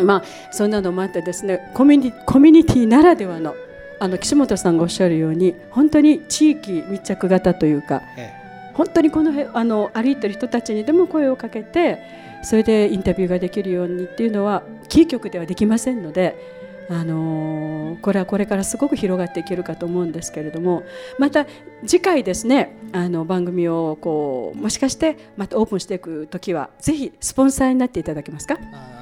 [0.03, 3.55] まあそんなのもあってですねコミュニコミュニティならではの
[4.01, 8.44] あの岸本さんがおっしゃるように本当に地域密着型というか、ええ、
[8.75, 12.01] 本当にこのあの歩いてる人たちにでも声をかけて
[12.43, 16.63] それでインタビューができるようにっていうのはキー局ではできませんので。
[16.91, 20.85] あのー、これはこれからすごく広がっていけるかと思うんですけれども
[21.19, 21.47] また
[21.87, 28.59] 次回ですねあの番組をこうもしかしてまたオープンしていく時はぜひスポンサーになっていただけますか？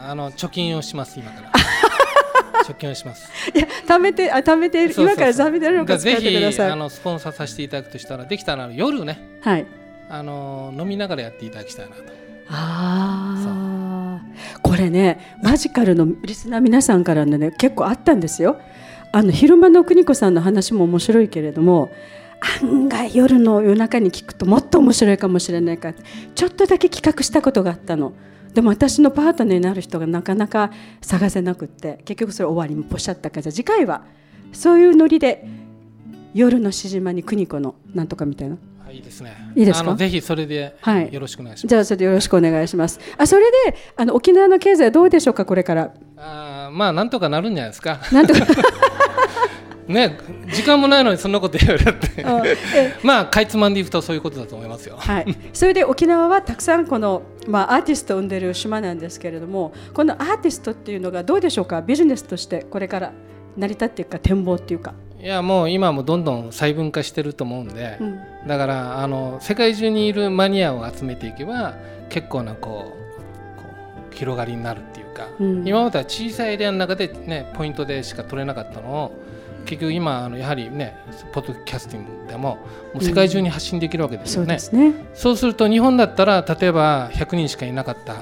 [0.09, 1.51] あの貯金をします今から
[2.65, 3.31] 貯金をします。
[3.55, 6.71] いや貯めてあ貯めて今から貯めてるのか使ってください。
[6.71, 9.21] あのスポンサーさせていただくとしたらできたら夜ね。
[9.41, 9.67] はい。
[10.09, 12.03] あの飲みながらやっていただきたいなと。
[12.49, 14.21] ああ。
[14.63, 18.61] これねマジカルのリスナー皆さんからのね結構あったんですよ。
[19.13, 21.93] あの昼間の邦子さんの話も面白いけれども
[22.63, 25.95] 案外夜の夜中に聞くともっと面白いかもしれないから
[26.35, 28.13] ちょっとだけ企画したことがあったの。
[28.55, 34.03] でも私のパートナーになる人がなかなか探せなくって結局それ終わりもポシャったから次回は
[34.53, 35.47] そういうノリで
[36.35, 38.57] 夜のしじまに邦子のなんとかみたいな
[38.91, 39.35] いいですね。
[39.57, 39.95] いいですか？
[39.95, 40.77] ぜひそれで
[41.11, 41.65] よろしくお願いします。
[41.65, 43.01] はい、じゃあそれでよろしくお願いします。
[43.17, 43.57] あそれで
[43.97, 45.95] あの沖縄の経済はどうでしょうかこれから。
[46.19, 48.01] あまあなんとかなるんじゃないですか。
[48.13, 48.41] なんとか
[49.93, 50.19] ね、
[50.53, 52.25] 時間もないのにそんなこと言われて。
[53.03, 54.97] まあかいつまんでいくとそういうことだと思いますよ。
[54.99, 61.83] はい、それで沖縄はたくさんこの、まあ、アーティストを生んでる島なんですけれどもこのアーティストっていうのがどうでしょうか？
[61.83, 63.13] ビジネスとしてこれから
[63.57, 64.95] 成り立っていくか展望っていうか。
[65.21, 71.77] いやもう今もどんどん細分化してると思うんで、うん、だからあの世界中にいるマニアを集めていけば
[72.09, 72.97] 結構なこ
[74.11, 79.22] う広がりになるっていうか、うん、今までは小さいエリアの中で、ね、ポイントでしか取れなかったのを
[79.65, 80.97] 結局今あのやはりね
[81.33, 82.59] ポッドキャスティングでも
[82.95, 84.55] もう世界中に発信できるわけですよね。
[84.55, 88.17] うん、そうねそうすると日本だったら例えば100人しかいなかった、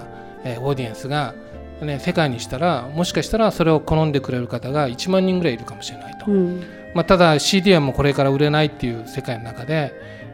[0.44, 1.34] えー、オーディエンスが、
[1.82, 6.30] ね、世界にしたらもしかしたらそれを好んでくれる方が1万人ぐらいいるかもしれないと。
[6.30, 6.62] うん、
[6.94, 9.92] まあ、ただ CD はもうこれから売れないっていう世界の中で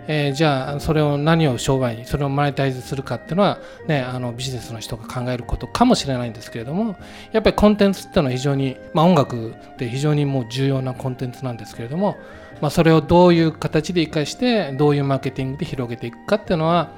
[0.09, 6.97] えー、じゃあそれを何を商売にそれをマネタイズするかっていうのは、ね、あのビジネスの人が考えることかもしれないんですけれども
[7.33, 12.17] やっぱりコンテンツっていうのは非常に、まあ、音楽って非常にもう重要なコンテンツなんですけれども、
[12.61, 16.91] まあ、それをどういう形で生かしてどういうマーケティングで広げていくかっていうのは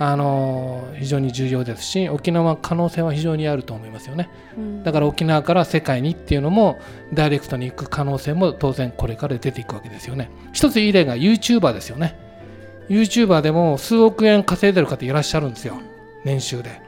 [0.00, 6.78] あの非常に重要ですし沖縄可能性は非常にあると思いますよね、うん、だから沖縄から世界にっていうのも
[7.12, 10.30] ダイレクトに行く可能性も当然これから出ていくわけですよね。
[10.52, 12.27] 一ついい例が YouTuber ですよね
[12.88, 15.80] YouTuber でも数億円稼いでる方いらっしゃるんですよ。
[16.24, 16.80] 年収で。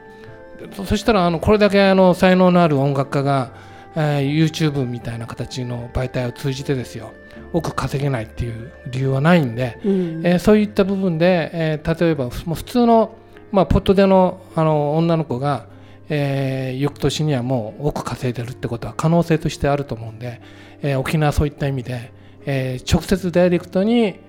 [0.85, 3.51] そしたらあのこれだけあの才能のある音楽家が、
[3.95, 7.11] えー、YouTube みたいな形の媒体を通じてですよ。
[7.53, 13.15] 多く稼げないっていう理由はないんで、うん、えー、そういった部分で、えー、例えばもう普通の、
[13.51, 15.65] まあ、ポットでのあの女の子が、
[16.09, 20.41] えー、翌年にはもう多く稼いでるってことは可能性としてあると思うんで、
[20.81, 22.13] えー、沖縄はそういった意味で、
[22.45, 24.19] えー、直接ダイレクトに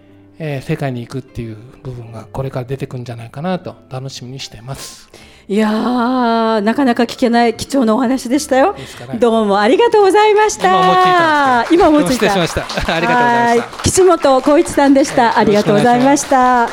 [0.45, 5.09] えー、世界に行くっていう部分がこれから出てくるんじゃないかなと楽しみにしています。
[5.47, 8.75] いやなかなか聞けない貴重なお話でしたよ。
[8.75, 11.65] ね、どうもありがとうございました。
[11.71, 12.27] 今思いついた。
[12.27, 12.97] 今思いついた。
[12.97, 13.83] ありがとうございました。
[13.85, 15.39] 岸本光一さんでした。
[15.39, 16.69] ありがとうございました。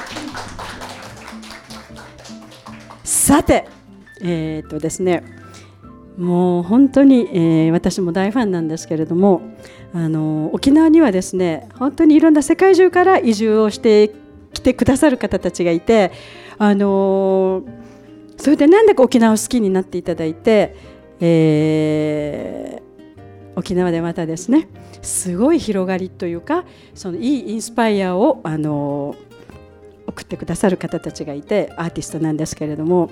[3.03, 3.67] さて、
[4.23, 5.21] えー、っとですね、
[6.17, 9.41] もう本当に、えー、私も大ファンなんですけれども。
[9.93, 14.13] あの沖縄にはですね本当にいろんな世界中から移住をして
[14.53, 16.11] きてくださる方たちがいて
[16.57, 17.63] あの
[18.37, 20.75] それでなんだか沖縄を好きになっていただいて、
[21.19, 24.69] えー、沖縄でまたですね
[25.01, 29.15] すごい広がりというかそのいいインスパイアをあの
[30.19, 33.09] 送ってくださる方たちがいてアーティストなんですけれども。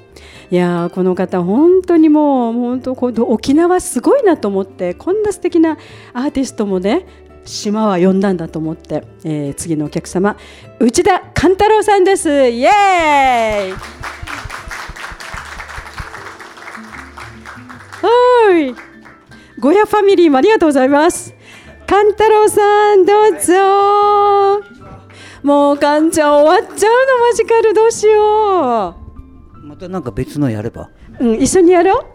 [0.52, 2.92] いやこの方本当にもう本当
[3.24, 5.78] 沖縄すごいなと思ってこんな素敵な
[6.14, 7.06] アーティストもね
[7.46, 10.36] 島は呼んだんだと思って、えー、次のお客様
[10.80, 12.30] 内田勘太郎さんです。
[12.30, 13.74] イエーイ。
[18.00, 18.76] はい。
[19.60, 21.34] ゴヤファミリーもありがとうございます。
[21.88, 24.77] 勘太郎さんどうぞ。
[25.44, 27.74] もうかんちゃん終わっちゃうのマジカル。
[27.74, 28.96] どうしよ
[29.64, 29.66] う。
[29.66, 30.90] またなんか別のやれば？
[31.20, 32.06] うん一緒にやろう。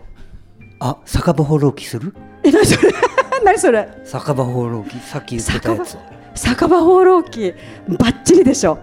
[0.81, 2.15] あ酒場放浪記する？
[2.43, 2.93] え何それ？
[3.45, 3.89] 何それ？
[4.05, 5.97] 酒場放浪記さっき言ってたやつ。
[6.35, 7.55] 酒場放浪記。
[7.89, 8.79] バッチリでしょ。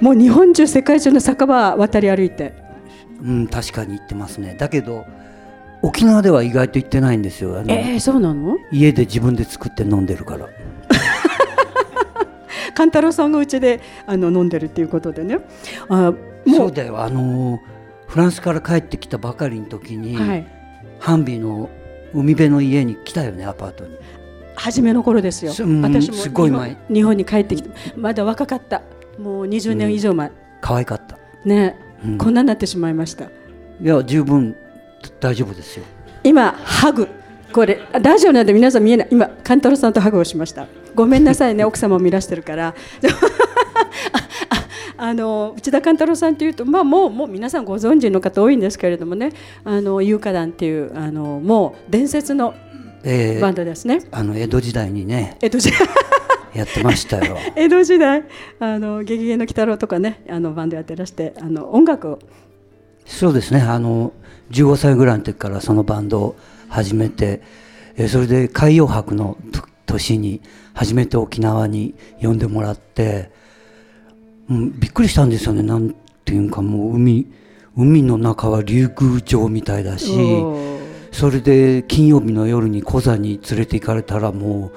[0.00, 2.54] もう日本中世界中の酒場渡り歩いて。
[3.22, 4.54] うん確かに行ってますね。
[4.58, 5.04] だけど
[5.82, 7.58] 沖縄では意外と行ってないんですよ。
[7.66, 8.56] えー、そうなの？
[8.70, 10.46] 家で自分で作って飲んでるから
[12.78, 15.40] 勘太郎さんがうちであの飲んでるっていうことでね。
[15.88, 16.12] あ
[16.46, 17.02] そうだよ。
[17.02, 17.60] あの
[18.06, 20.46] フランスから帰ってきたばかりの時に、はい、
[21.00, 21.70] ハンビの
[22.14, 23.96] 海辺の家に来たよねアパートに。
[24.54, 26.76] 初めの頃ですよ、うん、私もすごい前。
[26.88, 28.82] 日本に帰ってきてまだ若かった。
[29.18, 31.18] もう20年以上前、うん、可愛かった。
[31.44, 33.24] ね、うん、こんなになってしまいました。
[33.24, 33.28] い
[33.82, 34.54] や十分
[35.18, 35.84] 大丈夫ですよ。
[36.22, 37.08] 今ハグ
[37.52, 40.66] これラジオなんで皆さん見えない今勘太郎さんとハグをしました。
[40.94, 42.74] ごめんなさいね 奥様を見らしてるから。
[45.00, 49.30] あの内田勘太郎さんというと、まあ、もうもう皆さんご存知の方多いんですけれどもね。
[49.64, 52.54] あの有価団っていうあのもう伝説の
[53.40, 55.88] バンドですね、あの江戸時代にね江戸時代。
[56.54, 57.36] やってましたよ。
[57.54, 58.24] 江戸時代。
[58.58, 62.18] あのゲゲゲの鬼太郎とかねあのバンドやってらしてあの音楽を。
[63.06, 63.60] そうですね。
[63.60, 64.12] あの
[64.50, 66.36] 15歳ぐらいの時からそのバンドを
[66.68, 67.40] 始めて
[67.96, 69.36] えそれで海洋博の
[69.86, 70.40] 年に
[70.72, 73.30] 初めて沖縄に呼んでもらって、
[74.48, 75.62] うん、びっくりしたんですよね。
[75.62, 75.94] なん
[76.24, 77.26] ていうかもう海
[77.76, 80.12] 海の中は竜宮城みたいだし
[81.12, 84.72] それで金曜日の夜にコザに連れて行かれたらも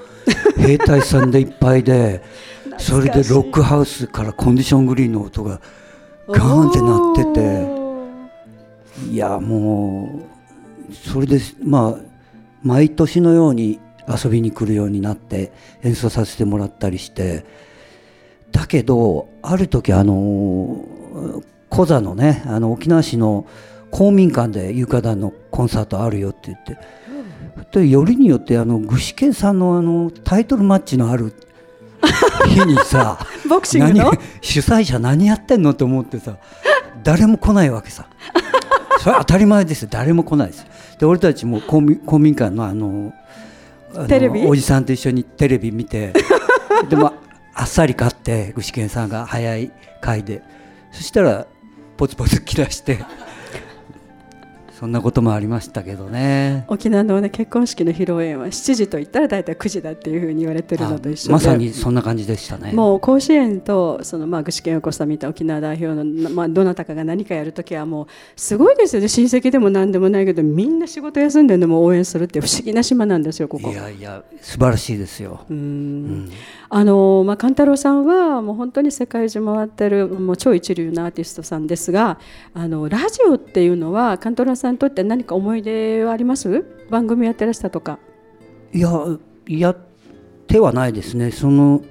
[0.58, 2.22] う兵隊さんでいっぱいで
[2.78, 5.60] それでロックハウスからコンディショングリーンの音が
[6.28, 10.30] ガーンって鳴ってていやもう
[10.94, 12.12] それでまあ
[12.64, 15.52] 毎年のように遊びに来るようになって
[15.84, 17.46] 演奏させてもらったりして
[18.52, 20.86] だけどある時あの
[21.70, 23.48] コザのねあの沖縄市の
[23.92, 26.78] 公民館で有価団のコンサートあるよって言って、
[27.72, 31.34] でよりによってあの具志堅さんのあのタイトルマッチのある
[32.48, 33.20] 日にさ
[33.50, 34.14] ボクシングの？
[34.42, 36.38] 主催者何やってんのって思ってさ
[37.04, 38.08] 誰も来ないわけさ
[39.02, 39.89] それは当たり前ですよ。
[39.91, 40.66] 誰も来ないです
[40.99, 43.14] で俺たちも公民公民館のあの
[44.08, 44.45] テレビ？
[44.45, 46.14] おじさんと一緒にテレビ見て
[46.89, 47.14] でも
[47.54, 49.72] あっさり勝って具志堅さんが早い
[50.02, 50.41] 回で。
[50.91, 51.47] そしたら
[51.97, 52.99] ポツポツ来だして
[54.82, 56.65] そんなこともありましたけどね。
[56.67, 61.34] 沖縄の、ね、結婚式の披露宴は7時と言ったら大体9時だっていうふうに言われてるのと一緒で。
[61.34, 62.71] まさにそんな感じでしたね。
[62.71, 69.07] もう甲子園とその、まあ、具志堅横子さんみた沖縄代表の、まあ、どなたかが何かやるときはもうすごいですよね。
[69.07, 73.69] 親戚でも何でもないけどみんな仕事休んでるのも応援するって不思議な島なんですよここ。
[73.69, 75.45] いやいや素晴らしいですよ。
[75.47, 76.32] うん、
[76.74, 82.17] あのまあ、勘太郎さんはもう本当に世界中回ってるもう超一流なアーティストさんですが
[82.53, 86.63] あのラジオっていうのは勘太郎さんにとって何か思い出はあります？
[86.89, 87.99] 番組やってらしたとか。
[88.72, 88.89] いや
[89.49, 89.78] やっ
[90.47, 91.32] てはないですね。
[91.32, 91.82] その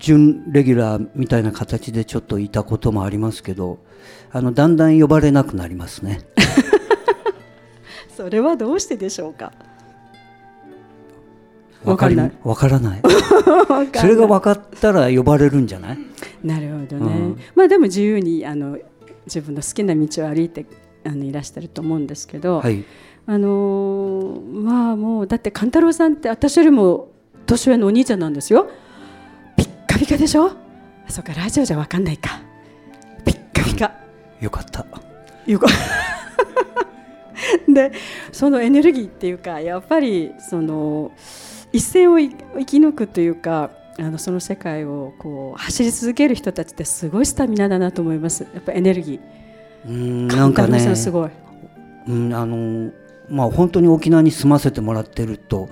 [0.00, 3.78] 準レギュラーみたいな形でちょっといたこともありますけど
[4.32, 6.20] あのだんだん呼ばれなくなりますね。
[8.16, 9.52] それはどうしてでしょうか？
[11.84, 12.32] わかりない。
[12.44, 13.02] わからない。
[13.94, 15.98] それが分かったら呼ばれるんじゃない？
[16.44, 18.78] なるほどね、うん、まあでも自由にあの
[19.26, 20.66] 自分の好きな道を歩いて
[21.04, 22.84] あのいらしてると思うんですけど、はい、
[23.26, 27.08] あのまあもうだって勘太郎さんって私よりも
[27.46, 28.68] 年上のお兄ちゃんなんですよ。
[29.56, 30.52] ピッカピカでしょ？
[31.08, 32.40] そうかラジオじゃ分かんないか。
[33.24, 33.92] ピッカピカ。
[34.40, 34.86] よかった。
[35.46, 35.66] よか
[37.68, 37.92] で
[38.30, 41.10] そのエネルギーっていうかやっぱりその
[41.72, 48.46] 一線を生き抜くというかあのその世界をこう走り続ける人たちってすごいスタミナだなと思います。
[48.54, 49.88] やっぱエネルギー。
[49.88, 51.30] うんなんかねすごい、
[52.06, 52.92] うん、あの
[53.28, 55.68] まあ本当に沖縄に住ませてもらってると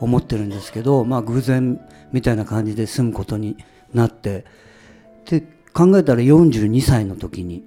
[0.00, 1.80] 思ってるんですけど、まあ、偶然
[2.10, 3.56] みたいな感じで住むことに
[3.94, 4.44] なって
[5.26, 5.42] で
[5.72, 7.64] 考えたら42歳の時に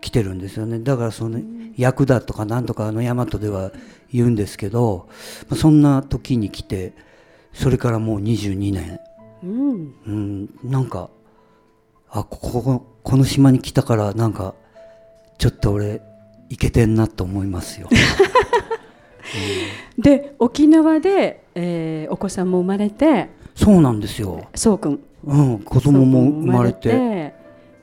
[0.00, 0.80] 来てるんですよね。
[0.80, 1.40] だからその
[1.78, 3.70] 役だとかなんとかあの大和では
[4.12, 5.08] 言うんですけど、
[5.48, 6.92] まあ、そんな時に来て
[7.52, 9.00] それからもう22年、
[9.42, 11.08] うん、うん、なんか
[12.10, 14.54] あこここの島に来たからなんか
[15.38, 16.02] ちょっと俺
[16.48, 17.88] いけてんなと思いますよ。
[19.96, 24.46] うん、で沖縄で、えー、お子さんも生まれてそうなんですよ。
[24.54, 27.34] そうくん、うん、子供も生まれて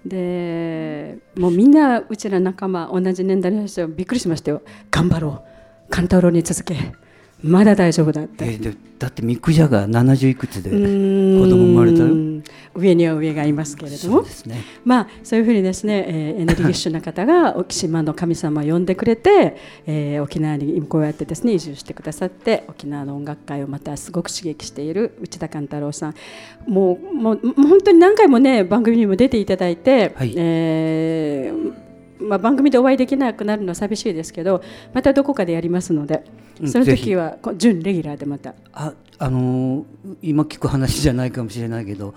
[0.06, 4.62] でもうみんなうちら仲間同じ年代の人びっくりしましたよ。
[4.92, 5.44] 頑張ろ
[5.88, 5.90] う。
[5.90, 6.94] 勘太郎に続け。
[7.44, 12.08] まだ大丈夫だって、えー、だってミック・ジャガー70いくつで子供生まれたよ
[12.76, 14.28] 上には上がいますけれども、ね、
[14.84, 26.16] まあそういうふうにですね、えー、エネルギッシュな方が沖島の神様を呼んでくれて、えー、沖縄にこうやってですね移住してくださって沖縄の音楽界をまたすごく刺激している内田勘太郎さん。
[26.68, 31.86] もうもう本当に何回もね番組にも出ていただいて、はい、えー
[32.20, 34.64] まあ、番組でお会いできなくなるのは寂しいですけど
[34.94, 36.24] またどこかでやりますので
[36.66, 38.56] その時は準レギュラーでまた。
[38.72, 39.86] あ、あのー、
[40.22, 42.14] 今聞く話じゃないかもしれないけど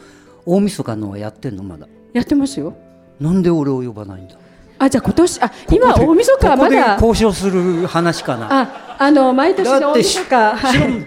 [0.49, 1.87] 大晦日のはやってんのまだ。
[2.15, 2.75] やってますよ。
[3.21, 4.35] なんで俺を呼ばないんだ？
[4.79, 8.63] あじゃあ今年あ今大晦日はまだ交渉する話かな。
[8.63, 10.59] ああの毎年の大晦日。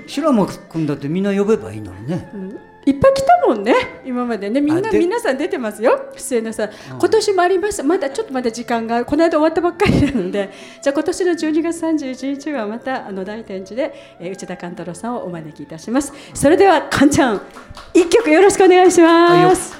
[0.05, 4.01] 白間君だってみんな呼べばいいのにね、うんいっぱい来たもんね。
[4.05, 4.59] 今までね。
[4.59, 6.11] みんな皆さん出てますよ。
[6.15, 7.83] 出演のさ今年もあります。
[7.83, 10.51] まだちょっとまだ時間がこの間終わったばっかりなので。
[10.81, 16.11] じゃあ今年の12月31日はまたあの大展示で、えー、内田勘太郎さんをお招きいたします。
[16.33, 17.41] それではかんちゃん
[17.93, 19.75] 一曲よろしくお願いします、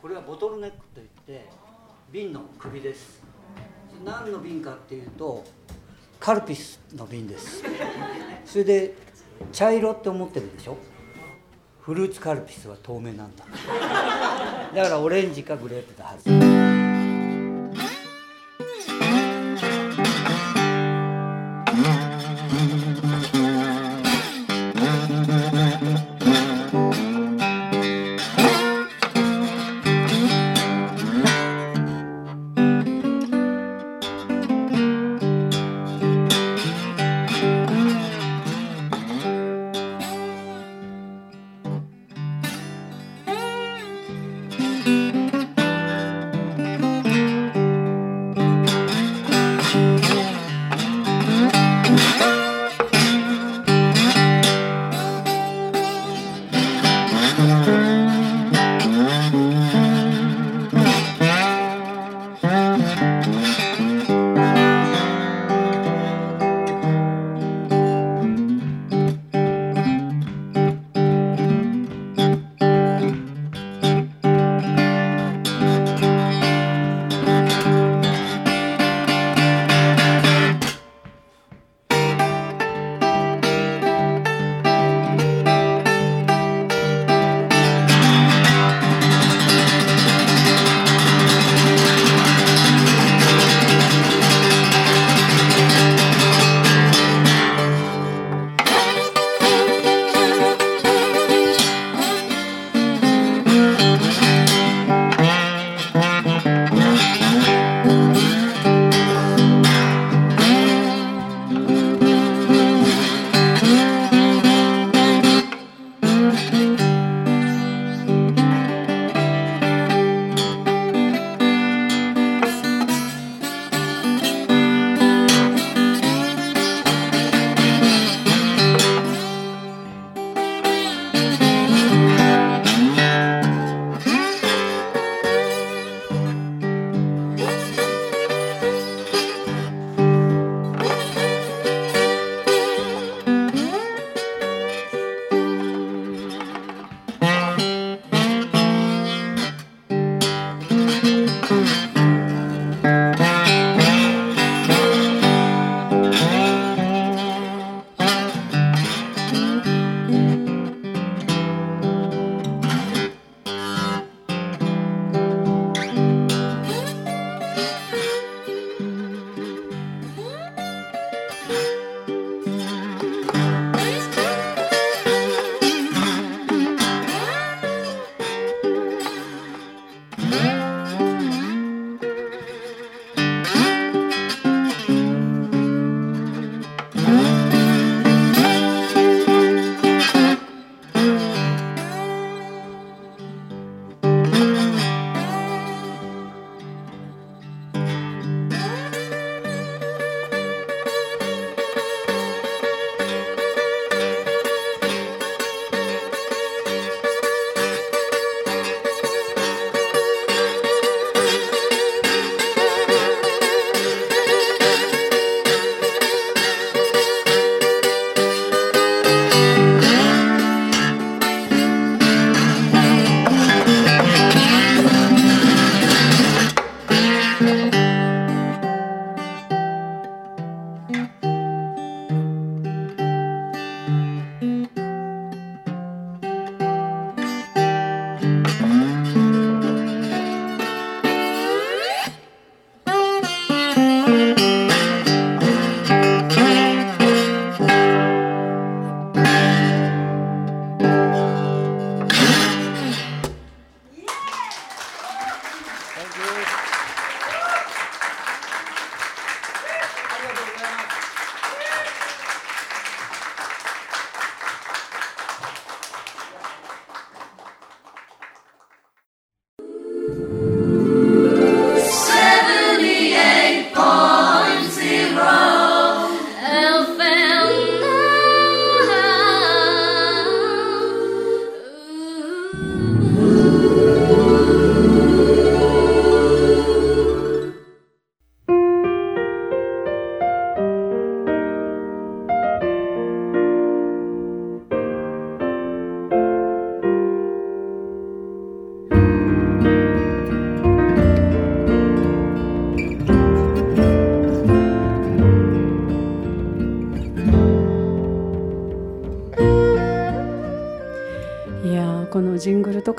[0.00, 1.46] これはボトルネックといって
[2.10, 3.21] 瓶の首です
[4.04, 5.44] 何の瓶かっていうと
[6.20, 7.62] カルピスの瓶です。
[8.44, 8.94] それで
[9.52, 10.76] 茶色って思ってるでしょ？
[11.80, 13.44] フルーツカルピスは透明なんだ。
[14.74, 16.81] だからオレンジかグレープだはず。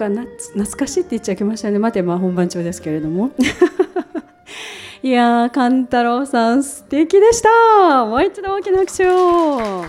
[0.10, 0.22] か
[0.54, 1.80] 懐かしいって言っちゃいけましたね。
[1.80, 3.32] 待てまあ本番中ですけれども。
[5.04, 8.06] いやー勘太郎さん素敵でした。
[8.06, 9.84] もう一度大きな拍手を。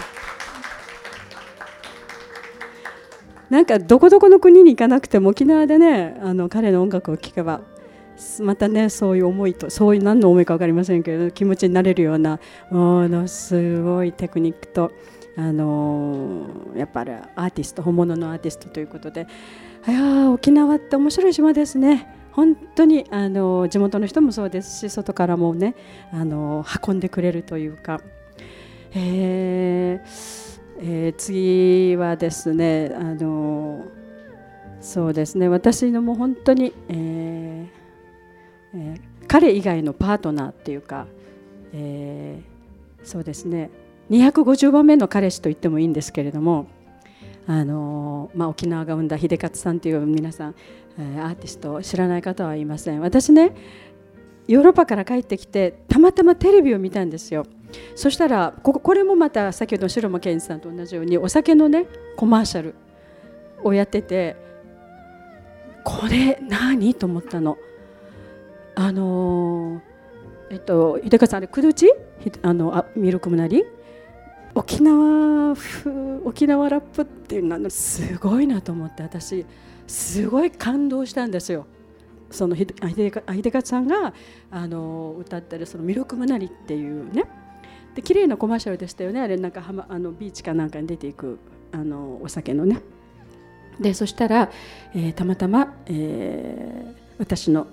[3.50, 7.60] なんかどこどこの国に行かなくても沖縄でねあの彼の音楽を聴けば
[8.40, 12.40] またねそういう思いとそういう何の思いか分かりませんけど気持ちになれるような
[12.70, 14.92] ものすごいテクニックと、
[15.36, 19.26] あのー、やっぱりアーティスト本物のアーティストということで
[19.86, 22.08] いや沖縄って面白い島ですね。
[22.32, 25.76] 本当にあの地元の人もそうですし外からもね
[26.12, 28.00] あの運んでくれるというか、
[28.92, 33.84] えーえー、次はですねあの
[34.80, 41.06] そうですね私のもう本当に、えーえー、彼以外のパートナーっていうか、
[41.72, 43.70] えー、そうですね
[44.10, 46.66] 250番目の彼氏と言ってもいいんですけれども
[47.46, 50.54] あの、まあ、沖縄が生んだ秀勝さんという皆さん、
[50.98, 53.00] えー、アーティストを知らない方はいません。
[53.00, 53.54] 私ね
[54.46, 57.46] ヨーロッパから帰ってきてたまたまテレビを見たんですよ。
[57.94, 61.86] そしたらここれもまた先ほどの白間健さんと同じようにお酒のね
[62.16, 62.74] コマーシャル
[63.64, 64.36] をやってて
[65.82, 67.58] これ何と思ったの？
[68.74, 69.80] あの
[70.50, 71.90] えっと秀川さんあれくち
[72.42, 73.64] あのあミルクムナリ？
[74.54, 75.90] 沖縄風
[76.24, 79.44] 沖縄ラップっていうのはすごいなと思って私
[79.86, 81.66] すごい感動したんですよ。
[82.30, 84.12] その秀勝さんが
[84.50, 87.24] あの歌ってるその「ミルクムナリ」っていうね。
[87.94, 89.20] で綺麗なコマーシャルでしたよね。
[89.20, 91.38] あれなんかは、ま、あのビーチかなんかに出ていく
[91.70, 92.80] あのお酒のね。
[93.80, 94.50] でそしたら、
[94.94, 97.66] えー、たまたま、えー、私の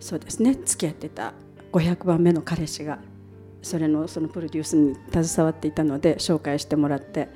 [0.00, 1.32] そうですね付き合ってた
[1.72, 2.98] 500番目の彼氏が
[3.62, 7.28] それのそのプロデュースに携わっていたので紹介してもらって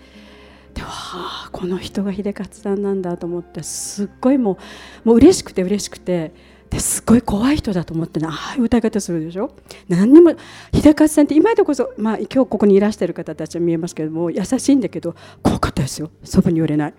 [0.75, 4.59] でわあこの人が秀勝さんなんだと思ってすっごいも
[5.05, 6.33] うもう嬉しくて嬉しくて
[6.71, 9.55] ですごい怖い人だと思ってああいう歌い方するでしょ？
[9.89, 10.31] 何にも
[10.73, 16.11] 秀勝さんって今でこそ、まあ、今日ここにいらしてる方たちは見えますけども優しいんだけど怖かったですよ。
[16.25, 16.95] そばに寄れない。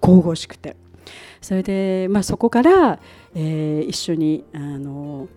[0.00, 0.76] 神々しくて。
[1.40, 2.98] それで、まあ、そこから、
[3.34, 5.28] えー、一緒にあの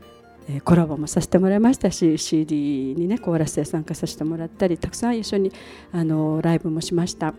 [0.59, 5.51] コラボもさせてもらいましたし CD にねコーラスで参加させてもらったりたくさん一緒に
[5.91, 7.33] あのライブもしました。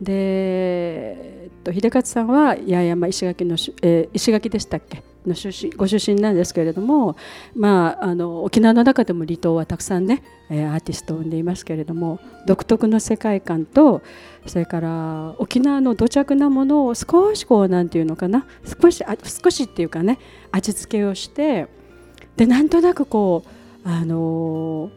[0.00, 5.02] で、えっと、秀勝さんは八重山石垣の、えー、石垣でしたっけ？
[5.26, 7.16] の出身ご出身なんですけれども、
[7.54, 14.02] まあ、あの沖縄の中でも離島はたくさんね、えー、アーティストを生んでいますけれども独特の世界観と
[14.46, 18.46] それから沖縄の土着なものを少しこうなんていうのかな
[18.80, 20.18] 少しあ少しっていうかね
[20.52, 21.66] 味付けをして
[22.36, 23.44] でなんとなくこ
[23.84, 24.90] うあの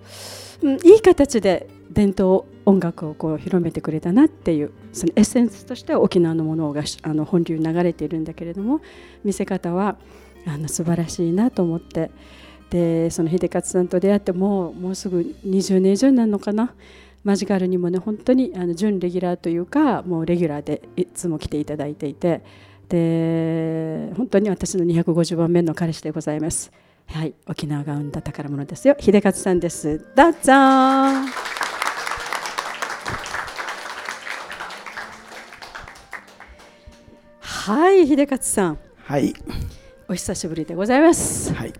[0.62, 8.82] ー、いい形で伝統音楽をこう広めてくれたなっていうそのエッセンスとしては沖縄のものがあの本流流れているんだけれども
[9.24, 9.98] 見せ方は
[10.46, 12.12] あの素晴らしいなと思って
[12.70, 16.74] でその秀勝さんと出会ってもうもうすぐ20年以上になるのかな？
[17.24, 22.44] マジカルにもね本当にあの準レギュラーというかもうレギュラーでいつも来ていただいていて
[22.88, 26.72] で本当に私の250番目の彼氏でございます。
[27.12, 28.96] はい、沖縄が生んだ宝物ですよ。
[29.00, 30.06] 秀勝さんです。
[30.16, 30.54] どうぞ。
[37.42, 38.80] はい、秀勝さん。
[39.04, 39.34] はい。
[40.08, 41.52] お久しぶりでございます。
[41.54, 41.74] はい。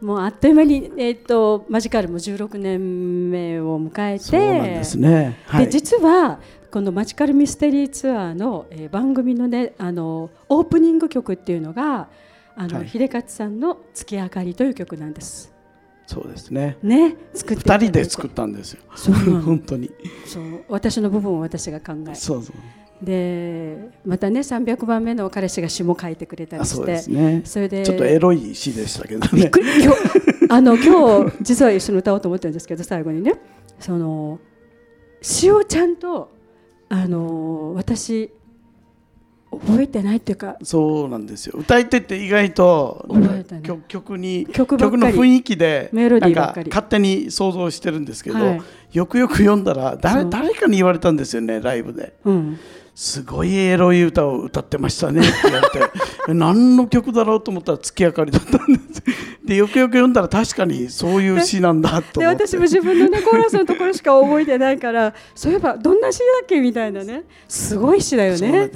[0.00, 6.40] もうあっという間に、えーと、マジカルも16年目を迎えてそうなんですね、はい、で実は
[6.72, 12.08] このマジカルミステリーツアーの、えー、番組のねあのオープニング曲っていうのが
[12.56, 15.52] あの、はい、秀勝さんの「月明かり」という曲なんです。
[16.06, 16.76] そうですね。
[16.82, 18.82] ね、作って二人で作ったんですよ。
[18.94, 19.90] そう 本当に。
[20.26, 22.14] そう私の部分を私が考え。
[22.14, 22.56] そうそう。
[23.02, 29.50] でまたね300番目の彼氏が詩も書いてくれたりして、ね、それでちょっとエロい詩でしたけどね。
[29.52, 33.34] 今日あの今日実は一緒に歌おうと思ってるんですけど最後にね
[33.80, 34.38] その
[35.20, 36.30] 詩をちゃんと
[36.88, 38.30] あの私
[39.52, 41.54] 覚えてないっていうかそうなんですよ。
[41.58, 43.06] 歌い手って意外と
[43.62, 52.14] 曲曲に曲の雰囲気でメロディーば勝手に想像してるんですけど、はい、よくよく読んだら誰誰かに言われたんですよねライブで。
[52.24, 52.58] うん。
[52.94, 55.80] すごいエロい歌を歌ってましたねって言われて
[56.34, 59.02] 何の曲だろうと思ったら月明かりだったんです。
[59.44, 67.24] でよくよく読んだら確かにそういう詩なんだとで私も自分のねコーラスのところしか覚えてないからそういえばどんな詩だっけみたいなね。
[67.48, 68.70] すごい詩だよね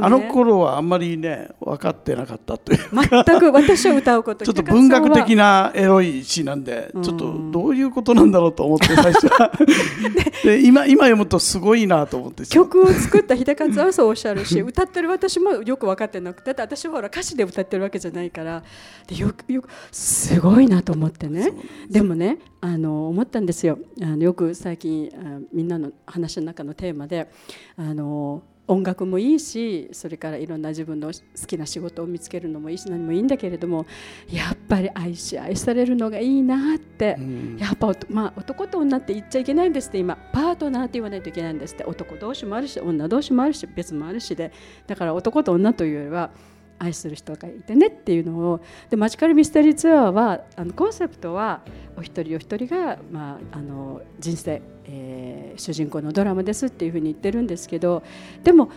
[0.00, 9.52] ね、あの頃はあんまりね分かってなかったという全く私は歌うことちょっと文学的なエロい詩なんで、ちょっとどういうことなんだろうと思って最初は。
[10.44, 18.62] で今今読むとすごいなと思って曲を作った秀勝はそうおっしゃるし歌ってる私もよく分かってなくて私はほら歌詞で歌ってるわけじゃないから。
[19.06, 21.52] でよくよくすごいなと思ってね。
[21.88, 23.78] でもねあの思ったんですよ。
[24.02, 27.28] あのよく最近あみんなの話の中のテーマで
[27.76, 33.86] あの音楽もいいしそれからいろんな自分の好きな仕事を見つけるのもいいし何もいいんだけれども
[34.30, 40.16] やっぱり愛し愛されるのがいいなって、うん、やっぱ、まあ、男と女って言っちゃいけないんですって今。
[40.32, 41.84] パートナーって言わないといけないんですって。
[41.84, 44.52] 男同士もあるし女同士もあるし別もあるしで。
[44.86, 46.30] だから男と女というよりは
[46.78, 48.60] 愛する人がいてねっていうのを
[48.90, 51.62] でマジカルミステリーツアーはあのコンセプトは
[51.96, 58.02] お一人お一人が、まあ、あの人生、えー、主人公のドラマですっていうふうに言ってるんですけど
[58.42, 58.70] でも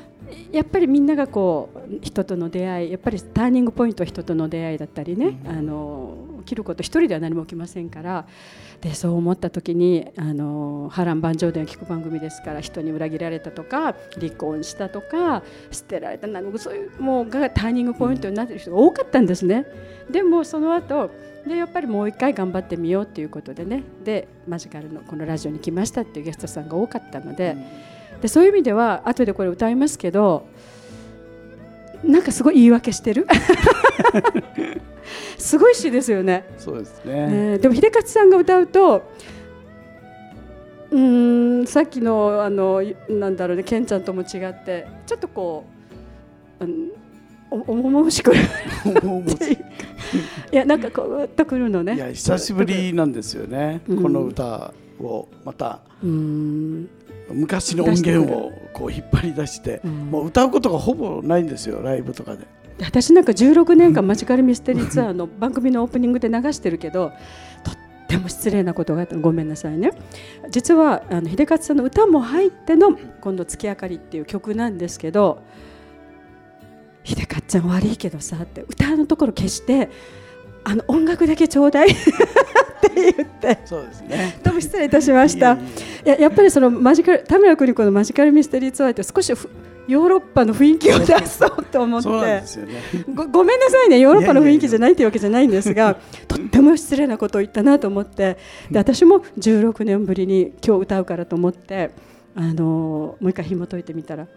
[0.52, 8.26] やっぱりみんながこう人との出会いやっぱりターニングポイントは人との出会いだったりね、あの起きること一人では何も起きませんから
[8.82, 19.66] でそう思った時にあの波乱万丈で聞く番組ですから人に裏切られたとか離婚したとか捨てられたなんかそういうもうがターニングポイントになっている人が多かったんですね。
[20.10, 21.12] でもその後
[21.46, 27.56] でやっぱりもう一回頑張ってみようということでねでマジカルのこのラジオに来ましたっていうゲストさんが多かったので
[28.22, 30.46] でそういう意味では後でこれ歌いますけど
[32.04, 33.28] なんかすごい言い訳してる？
[35.38, 36.46] すごい詩ですよね。
[36.58, 39.04] そうですね、ねでも秀勝さんが歌うと
[40.92, 45.66] うんさっきのあのなんだろうねケンちゃんとも違ってちょっとこ
[46.60, 46.92] う、うん、
[47.52, 48.38] お重々しくい
[50.52, 51.96] やなんかこうとくるのね。
[51.96, 55.80] いや久しぶりなんですよね、うん、この歌をまた。
[57.30, 62.48] 昔の音源をこう引っ張り出して、うん、もう歌うことがほぼないんですよライブとかで。
[62.82, 67.12] 私なんか16年間マジカルミステリーツアーの番組のオープニングで流してるけど
[67.64, 67.76] とっ
[68.08, 69.92] ても失礼なことがあったごめんなさいね。
[70.50, 75.42] 実はあの秀勝さんの歌も入っての今度「月明かり」っていう曲なんですけど
[77.04, 79.90] 秀勝ちゃん悪いけどさって歌のところ消して
[80.64, 82.04] あの音楽だけちょうだい って
[82.96, 84.40] 言ってそうですね。
[84.44, 85.54] どうも失礼いたしました。
[85.54, 85.58] い
[86.06, 89.34] ややっぱりそのマジカル田村邦子のマジカルミステリーツアーって少し
[89.88, 92.10] ヨーロッパの雰囲気を出そうと思って。
[92.10, 92.44] ね、
[93.14, 94.00] ごごめんなさいね。
[94.00, 95.96] ヨーロッパの雰囲気じゃないというわけじゃないんですが
[96.28, 98.38] とっても失礼なことを言ったなと思って。
[98.70, 101.92] で私も16年ぶりに今日歌うからと思って
[102.36, 104.28] あのもう一回紐解いてみたら。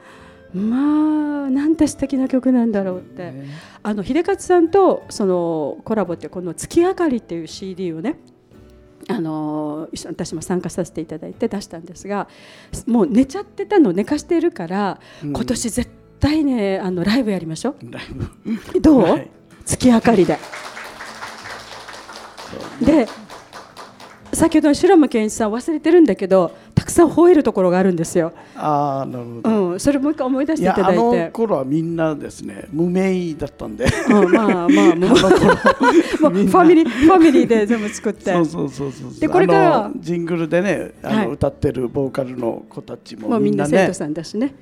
[0.53, 3.33] まあなんて素敵な曲なんだろうって、
[3.85, 8.17] あの秀勝さんとそのコラボってこの「月明かり」っていう CD をね
[9.09, 12.29] あの私も参加させていただいて出したんですが
[12.87, 15.91] もう寝ちゃってたの寝かしてるから、うん、今年絶
[16.21, 18.81] 対ねあのライブやりましょう。
[18.81, 19.31] どう、はい、
[19.65, 20.39] 月明かりで。
[22.83, 23.07] で
[24.33, 28.33] 先ほどの白間健一さん忘れてるんだけどたくさん吠えるところがあるんですよ。
[28.57, 29.51] ああなるほど。
[29.73, 30.95] うん、それもう一回思い出していただいて。
[30.95, 33.85] いあの頃はみんなですね無名だったんで。
[34.09, 38.33] うん、まあまあ もう ファミリーファミリーで全部作って。
[38.33, 39.21] そうそうそうそう。
[39.21, 43.31] でこれからジングルでねあの、はい、歌ってるボーカルの子たちもみんなね。
[43.31, 44.55] まあ、みんな生徒さんだしね。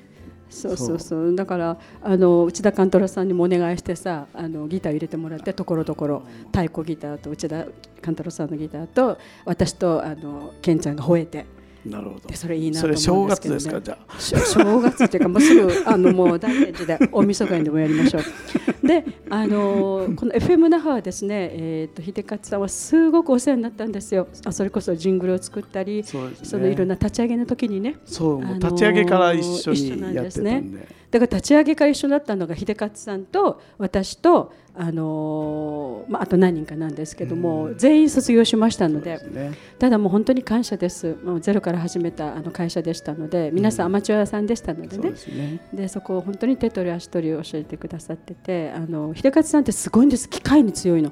[0.49, 0.77] そう。
[0.77, 6.23] そうそうだからあの内田勘太郎さんにもお願いしてさあのギター入れてもらってところどころ。
[6.47, 7.65] 太鼓ギターと内田
[8.01, 11.58] 勘太郎さんのギターと私とあのケンちゃんが吠えて。
[11.85, 12.33] なるほど。
[12.33, 13.81] それいいなと思うんですけど、ね、正月ですか？
[13.81, 14.19] じゃあ。
[14.19, 18.87] 正月っていうかもうすぐあのもう大変時で大晦日にでもやりましょう。
[18.87, 24.27] で、あのこの FM 那覇はですね、えっ、ー、と秀勝さんはすごくお世話になったんですよ。
[24.45, 27.95] あそれこそジングルを作ったり、そ、ね,、のいろんな立ち上げの時にね。
[28.05, 30.98] そう、立ち上げから一緒にやってたんで。
[31.11, 41.17] ね、だから立ち上げから一緒だったのが秀勝さんと私とあのまあ、あと何人かなんですけども、全員卒業しましたので、ね、ただもう本当に感謝です。
[41.21, 45.29] もうゼロから始めたあの会社でしたので皆さんアマチュアさんでしたのでね,、そ
[45.75, 50.29] で、ね、そこを本当に手取り足取り教えてくださっててあの秀勝さんってすごいんです。
[50.29, 51.11] 機械に強いの。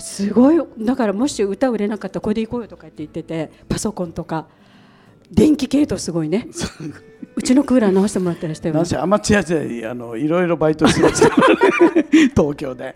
[0.00, 0.60] すごい。
[0.80, 4.48] だからもし歌売れなかったらこれでいこうよとかって言っててパソコンとか
[5.30, 6.48] 電気系統すごいね。
[7.34, 11.34] うちのクーラー直してもらったりしてなんせアマチュアであのいろいろバイトしてました
[12.36, 12.94] 東京で。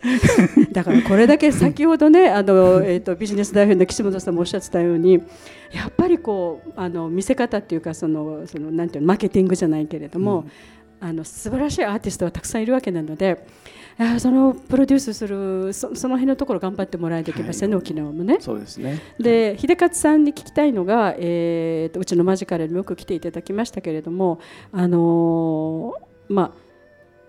[0.72, 5.22] だからこれだけ先ほどねあの、えーと、ビジネス代表の岸本さんもおっしゃってたように
[5.72, 10.44] やっぱりこうあの見せ方っていうかそのそのなんていうのマーケティングじゃないけれども、
[11.00, 13.46] うん、あの素晴らしいアーティストはたくさんいるわけなので。
[14.20, 18.36] そのプロデュースするそその辺のところ頑張ってもらえてきましたね、はい、沖縄もね。
[18.40, 19.00] そうですね。
[19.18, 24.38] で秀勝さんに聞きたいのが、えーと、うちのマジカルにもよく来ていただきましたけれども、
[24.70, 26.52] あのー、まあ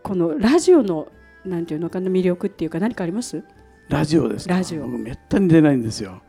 [0.03, 1.07] このラジオの
[1.45, 3.43] なんていうのかな魅力っていうか何かあります？
[3.87, 4.85] ラジオですラジオ。
[4.87, 6.21] めったに出ないんですよ。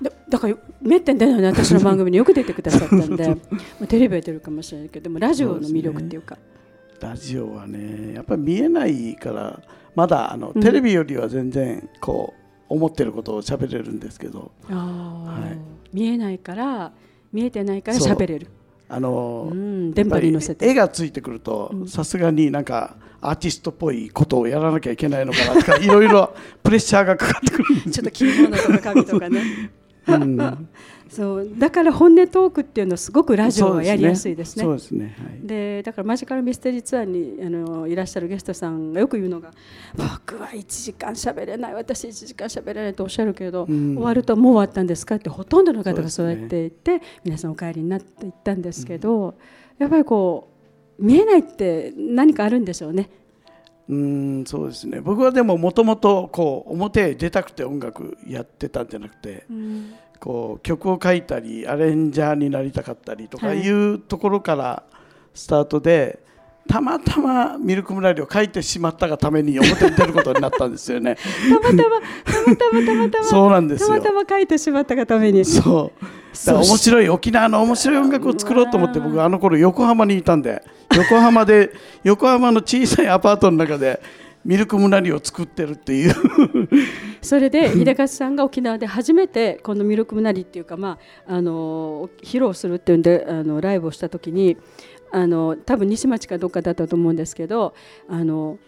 [0.00, 3.36] だだからめったに出ないの私の番組によく出てくださったんで。
[3.88, 6.40] テレビは出るかもしれないけどでもラジオの魅力っていうか、ね、
[7.00, 9.60] ラジオはねやっぱり見えないから
[9.94, 12.40] まだあの、テレビよりは全然こう
[12.74, 16.92] 思ってることを喋れるんですけど、はい、見えないから
[17.32, 18.48] 見えてないから喋れる。
[18.88, 20.66] あの、うん、電波に乗せて。
[20.66, 29.70] 絵がついてくるとさすがになんかアーティストっぽいことをやらなきゃいけないのかなとかいろいろプレッシャーがかかってくるちょっと着物とか髪とかね、
[30.08, 30.68] うん、
[31.10, 34.62] そうだから本音トークっていうのはすごくラジオはやりやすいですね。
[34.62, 35.16] そうですね。
[35.42, 39.50] で、ねだからマジカルミステリーツアーにあのいらっしゃるゲストさんがよく言うのが
[39.96, 49.34] 「僕は1時間しゃべれない私1時間しゃべれない」とおっしゃるけど、うん、終わると「もう終わったんですか?」ってほとんどの方がそうやって言って、ね、皆さんお帰りになっていったんですけど、うん、
[49.78, 50.48] やっぱりこ
[50.98, 53.10] う見えないって何かあるんでしょうね。
[53.88, 64.82] うんそうですね僕はでももともとこう表へ出たくて音楽やってたんじゃなくて、うん、こう曲を書いたりアレンジャーになりたかったりとかいうところから
[65.34, 66.20] スタートで、
[66.68, 71.16] たまたまミルクムラリを書いてしまったがために表に出ることになったんですよね。
[71.16, 71.82] たまたまた
[72.50, 73.88] またまたまたまそうなんですよ。
[73.88, 75.44] たまたま書いてしまったがために。
[75.44, 76.04] そう。
[76.46, 80.62] だから面白い沖縄の面白い音楽を作ろうと思って僕あの頃横浜にいたんで
[80.94, 81.72] 横浜で
[82.04, 84.00] 横浜の小さいアパートの中で
[84.44, 86.14] ミルクムナリを作ってるっていう。
[87.20, 94.56] それで 秀勝さんが沖縄で初めてこのミルクムナリっていうか、まあ、あの披露するっていうんであのライブをした時に
[95.12, 97.74] あの多分西町かどっかだったと思うんですけど
[98.08, 98.58] あの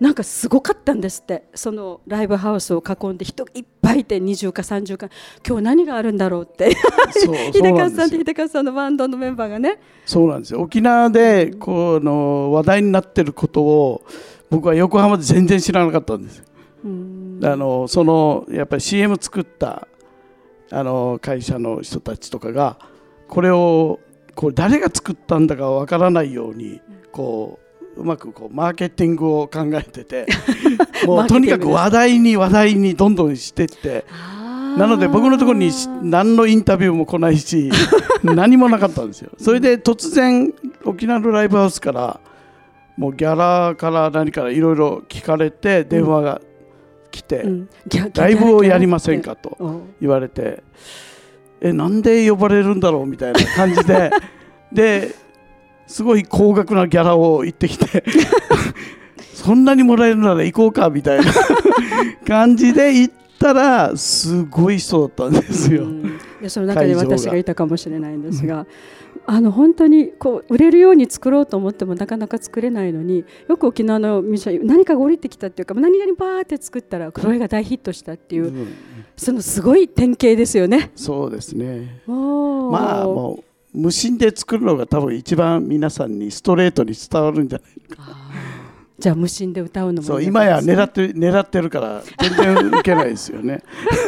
[0.00, 1.44] なんかすごかったんですって。
[1.54, 5.10] そのライブハウスを囲んで人がいっぱいいて20か30か。
[5.46, 6.70] 今日何があるんだろうって。
[7.12, 9.78] 秀勝 さんと秀勝さんのバンドのメンバーがね。
[10.06, 10.62] そうなんですよ。
[10.62, 14.02] 沖縄でこの話題になってることを
[14.50, 16.42] 僕は横浜で全然知らなかったんです。
[17.42, 19.88] あのそのやっぱり CM 作った
[20.70, 22.78] あの会社の人たちとかが
[23.28, 24.00] これを
[24.34, 26.80] こう誰が作ったんだかわからないように
[27.12, 27.58] こ
[27.96, 30.26] ううまくこうマーケティングを考えてて
[31.06, 34.04] もうとにかく話題に話題にどんどんしてって。
[34.78, 37.72] なので僕のところに何のインタビューも来ないし
[38.22, 39.32] 何もなかったんですよ。
[39.36, 42.20] それで突然沖縄のライブハウスから
[43.00, 46.42] もうギャラから何からいろいろ聞かれて電話が
[47.10, 47.46] 来て、
[48.14, 49.36] ライブをやりませんか？
[49.36, 49.56] と
[50.02, 50.62] 言われて、
[51.62, 53.06] えなんで呼ばれるんだろう？
[53.06, 54.10] みたいな感じで。
[54.70, 55.14] で
[55.86, 58.04] すごい高額なギャラを言ってきて
[59.34, 60.90] そんなにもらえるなら行こうか？
[60.90, 61.24] みたいな
[62.28, 65.86] 感じで行ったらすごい人だったんですよ。
[66.42, 68.66] でその中で私がいたかもしれないんですが。
[69.32, 78.74] あの本当にこう売れるように作ろうと思ってもなかなか作れないのによく沖縄の店何かが降りてきたっていうか何々バーって作ったらそれが大ヒットしたっていう、うん、
[79.16, 80.90] そのすごい典型ですよね。
[80.96, 83.38] そうですねまあも
[83.72, 88.19] う無心で作るのが多分一番皆さんにストレートに伝わるんじゃないか。
[89.00, 93.62] じゃあ無心で歌うのもそう今や狙って狙ってるから全然受けないですよね。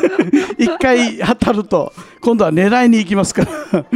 [0.58, 3.82] 一回当たると今度は狙いに行きますから。
[3.82, 3.88] こ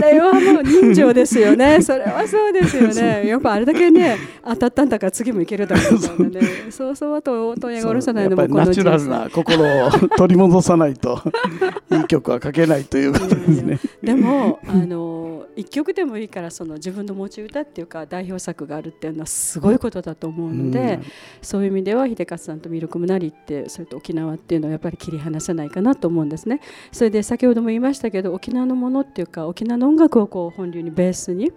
[0.00, 1.80] れはもう人情ですよね。
[1.82, 3.26] それはそうですよね。
[3.26, 6.70] やっぱあれだけね当たったんだから次もいけるだろうみたいなね。
[6.70, 6.96] そう。
[6.96, 11.20] そうと問屋が下ろさないのもこのナチュラルな心を取り戻さないと
[11.90, 13.78] いい曲は書けないということですね。
[14.02, 21.02] でもあの一曲でもいいからその自分の持ち歌っていうか代表作があるっていうのはすごいことだと思うので、うん、
[21.42, 26.60] そういう意味では秀勝さんとミルクムナリってそれと沖縄っていうのはやっぱり切り離せないかなと思うんですね。
[26.90, 31.52] それで先ほども言いましたけど沖縄のものっていうか沖縄の音楽をこう本流にベースに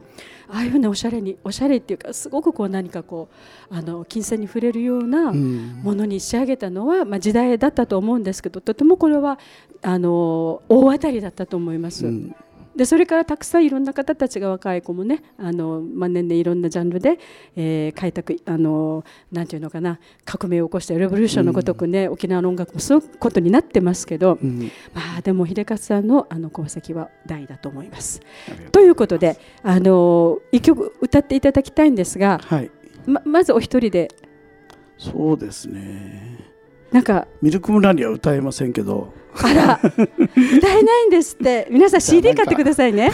[0.48, 3.30] ああいうねおしゃれにおしゃれっていうかすごくこう何かこ
[3.72, 9.40] うあの金銭に触れるようなものに仕上げたのは、まあ、時代だったと思うんですけどとてもこれは
[9.82, 12.06] あの大当たりだったと思います。
[12.06, 12.36] うん
[12.76, 17.20] でそれからたくさんいろんな方たちが若い子もねあの、まあ、年々いろんなジャンルで、
[17.56, 28.22] えー、開拓あのなんていうのかな革命を起こしてレボリューションのごとくね、うん、沖縄の音楽もそういうことになってますけど、うん、まあ、でも秀勝さんのあの功績は大だと思います。
[28.72, 32.72] ということであの一曲歌っていただきたいんですが、はい、
[33.06, 34.10] ままずお一人で。
[34.98, 36.55] そうですね
[36.96, 39.14] なんかミルク村には歌えませんけど。
[39.44, 41.68] あら歌えないんですって。
[41.70, 43.12] 皆さん CD 買ってくださいね。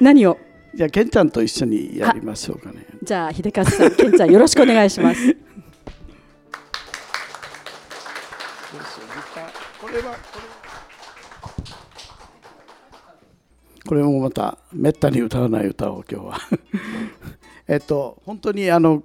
[0.00, 0.36] 何を？
[0.74, 2.84] じゃあケンちゃんと一緒にやりましょうかね。
[3.04, 5.36] じゃあ秀勝さんケンちゃんよろしくお願いします。
[13.86, 16.40] これもまためったに歌わない歌を今日は。
[17.68, 19.04] えっと本当にあの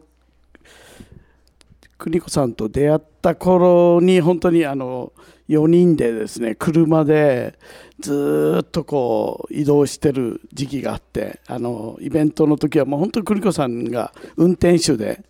[1.98, 5.14] 邦子さんと出会った頃に本当にあの
[5.50, 7.58] 4人でですね車で
[8.00, 15.24] ずっとこう移動してる時期があってあのイベントの時はもう本当に邦子さんが運転手で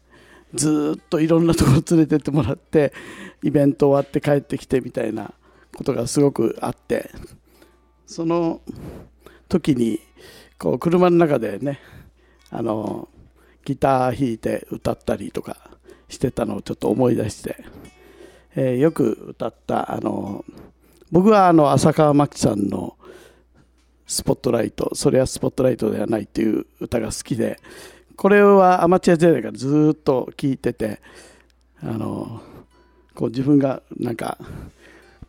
[0.53, 2.93] ずっといろんなとこ連れてってもらって
[3.41, 5.33] イベント終わって帰ってきてみたいな
[5.75, 7.09] ことがすごくあって
[8.05, 8.61] その
[9.49, 9.99] 時に
[10.59, 11.79] こう車の中でね
[12.49, 13.09] あの
[13.65, 15.72] ギター弾いて歌ったりとか
[16.13, 17.57] してたのをちょっと思い出して、
[18.55, 20.45] えー、よく歌ったあの
[21.11, 22.95] 僕はあの浅川真紀さんの
[24.07, 27.59] 「スポットライト」それはスポットライトではないっていう歌が好きで
[28.15, 31.01] これはアマチュア時代からずっと聴いてて
[31.81, 32.41] あの
[33.13, 34.37] こう自分がなんか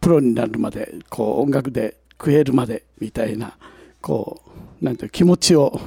[0.01, 3.57] プロになるまでこう音楽で食えるまでみたいな
[4.01, 4.43] こ
[4.81, 5.81] うなんていう気持ちを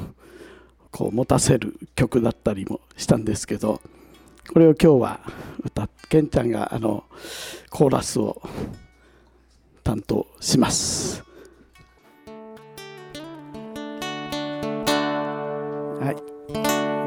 [0.92, 3.82] こう持たせる曲だったりもしたんですけど
[4.54, 5.20] これを今日は
[5.64, 7.04] 歌ケンちゃんがあの
[7.70, 8.42] コーラスを
[9.84, 11.24] 担当します。
[16.00, 16.16] はい。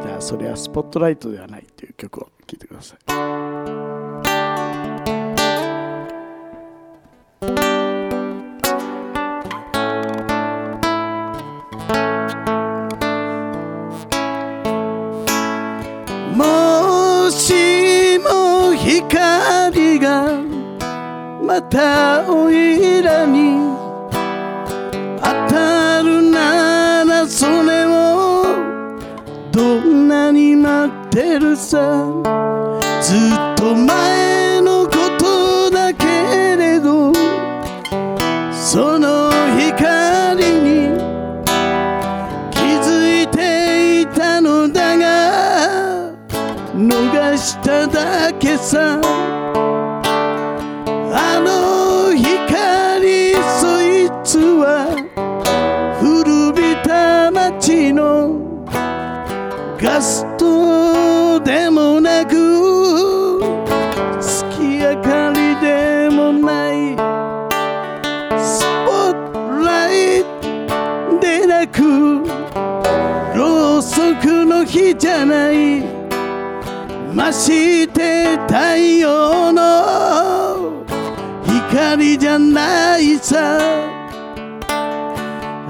[0.03, 3.50] じゃあそれはスポットライトではないという曲を聴いてください。
[21.51, 23.59] またおいらに
[25.19, 28.45] 当たるならそれを
[29.51, 32.07] どんなに待ってるさ
[33.03, 36.07] ずっと前のことだけ
[36.57, 37.13] れど
[38.53, 40.97] その光に
[42.53, 46.13] 気づいていたのだが
[46.77, 49.20] 逃しただけさ。
[74.97, 75.83] じゃない。
[77.15, 80.85] 増して太陽の
[81.45, 83.59] 光じゃないさ。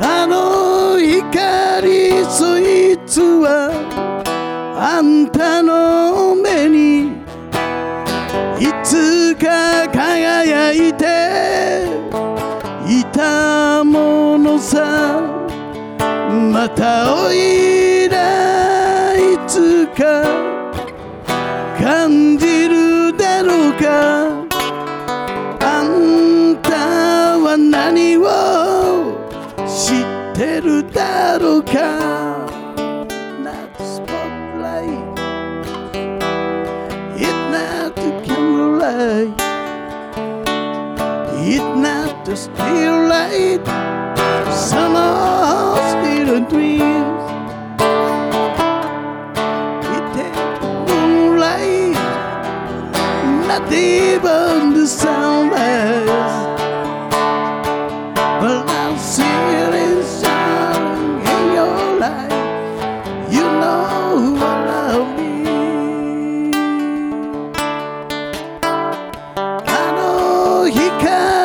[0.03, 3.71] あの光そいつは
[4.79, 7.12] あんたの目に
[8.59, 11.85] いつか輝いて
[12.89, 15.21] いたものさ。
[16.31, 17.60] またおいらいつ
[20.01, 20.24] か
[21.78, 24.46] 感じるだろうか。
[25.61, 29.18] あんたは何を
[29.68, 32.40] 知ってるだろうか。
[42.22, 43.80] Just feel like summer
[53.71, 56.35] deep under sound eyes.
[58.41, 62.33] But I'm sitting shining in your light.
[63.31, 65.33] You know who I love me.
[69.79, 70.87] I know he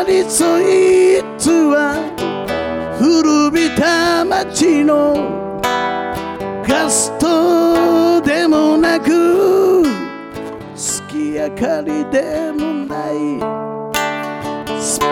[0.09, 1.65] it so it too.
[11.55, 13.39] 光でもない。
[14.77, 15.09] スポッ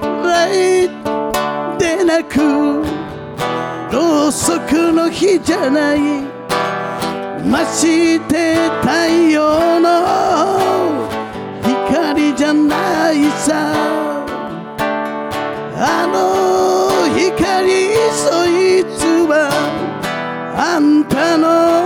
[0.00, 1.32] トライト
[1.78, 2.82] でなく
[3.92, 6.00] ろうそくの日じゃない。
[7.48, 8.90] まして太
[9.30, 11.08] 陽の
[11.62, 13.54] 光じゃないさ。
[15.78, 19.48] あの光そいつは
[20.56, 21.85] あんたの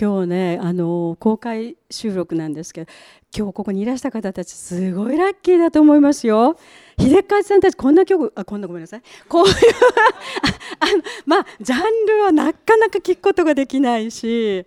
[0.00, 2.90] 今日ねあの公開収録なんですけど
[3.36, 6.56] 今日ここにいらした方たちすごいラッキーだと思いますよ。
[6.98, 9.02] 秀勝さんたちこんな曲あこんなごめんなさい。
[9.28, 9.54] こういう
[10.80, 14.64] あのまあジャンルはなかなか聞くことができないし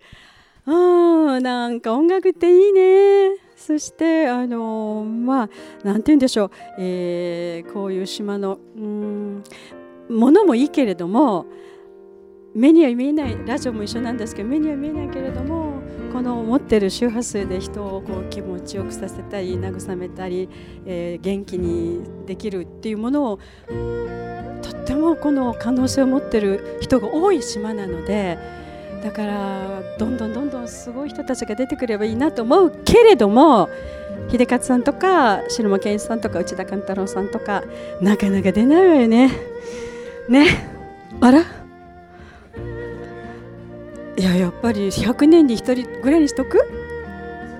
[0.67, 3.37] うんなんか音楽っていいね。
[3.55, 5.49] そしてあのまあ
[5.83, 9.43] なんて言うんでしょう、えーこういう島のうん
[10.09, 11.47] ものもいいけれども
[12.55, 15.81] 目には見えないラジオも一緒なんですけど目には見えないけれども
[16.11, 20.47] この持ってる周波数で人をこう気持ちよくさせたり慰めたり、
[20.85, 23.39] えー元気にできるっていうものを
[24.61, 28.37] とってもこの可能性を持ってる人が多い島なので
[29.03, 33.69] だからどんどんどんどんすごい人たちが出てくればいいなと思うけれども
[34.31, 37.63] 秀勝さんとか白間健一さんとか内田勘太郎さんとか
[37.99, 39.31] なかなか出ないわよね。
[40.29, 40.45] ね
[41.19, 41.62] あら？
[44.17, 46.57] いややっぱり100年に1人ぐらいにしとく？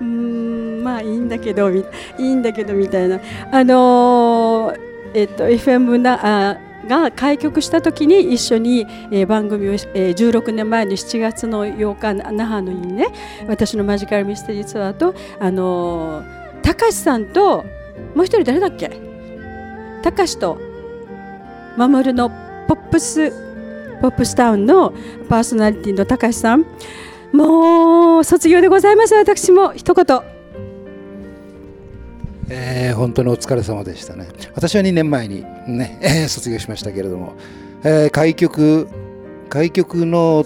[0.00, 1.84] うーんまあいいんだけどい
[2.18, 3.20] いんだけどみたいな。
[3.50, 4.80] あのー
[5.14, 13.06] えっと FM なあが開局した時に一緒に、え番組を、え16年前に7月の8日那覇の日にね
[13.46, 17.64] 私のマジカルミステリーツアーとあのー高橋さんと
[18.14, 18.90] もう一人誰だっけ？
[20.02, 20.58] 高橋と
[21.78, 22.28] 守の
[22.68, 23.32] ポップス
[24.00, 24.92] ポップスタウンの
[25.28, 26.64] パーソナリティの高橋さん。
[27.32, 29.14] もう卒業でございます。
[29.14, 30.20] 私も一言。
[32.48, 34.28] えー本当にお疲れ様でしたね。
[34.54, 37.34] 私は2年前にね、えー卒業しましたけれども、
[37.82, 38.86] えー開局、
[39.48, 40.44] 開局の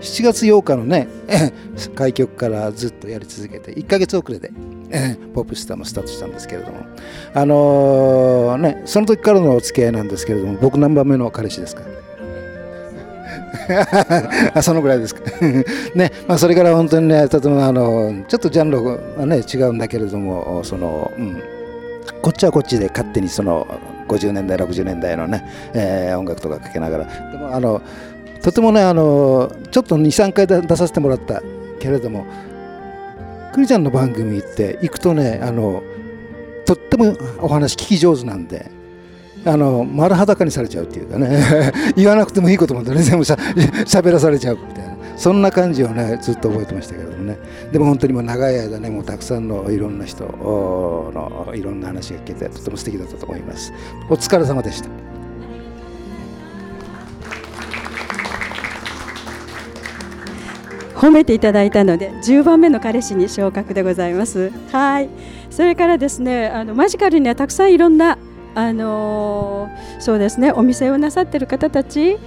[0.00, 4.50] 7月8日のね、えー開局からずっとやり続けて、1ヶ月遅れで、
[4.90, 6.78] えーポップスターもスタートしたんですけれども、
[7.34, 12.01] あのーね、その時からのお付き合いなんですけれども、僕何番目の彼氏ですかあ
[14.62, 15.22] そのぐらいですか。
[15.94, 21.42] ね、まあ、それから本当にね、とてもあの、ちょっとジャンルはね、違うんだけれども、その、うん、
[22.22, 23.66] こっちはこっちで勝手にその
[24.08, 25.44] 50年代、60年代のね、
[25.74, 27.80] えー音楽とかかけながら、でもあの、
[28.42, 31.42] とてもね、あの、ちょっと2、3回出させてもらった
[31.78, 32.26] けれども、
[33.52, 35.82] くにちゃんの番組って行くとね、あの、
[36.64, 38.70] とってもお話聞き上手なんで、
[39.44, 41.72] あの丸裸にされちゃうっていうかね。
[41.96, 44.92] 言わなくてもいいことまでね全部しゃ喋らされちゃうみたいな。
[45.16, 47.38] そんな感じをねずっと覚えてましたけどもね。
[47.70, 53.72] でも本当にもう長い間ねもうたくさんのいろんな人のいろんな話が聞けてとても素敵だったと思います。
[54.08, 54.88] お疲れ様でした。
[60.94, 64.52] 褒めていただいたので10番目の彼氏に昇格でございます。
[64.70, 65.08] はい。
[65.50, 68.18] それからですねあのマジカルにはたくさんいろんな
[68.54, 72.18] あのーそうですねお店をなさってる方たち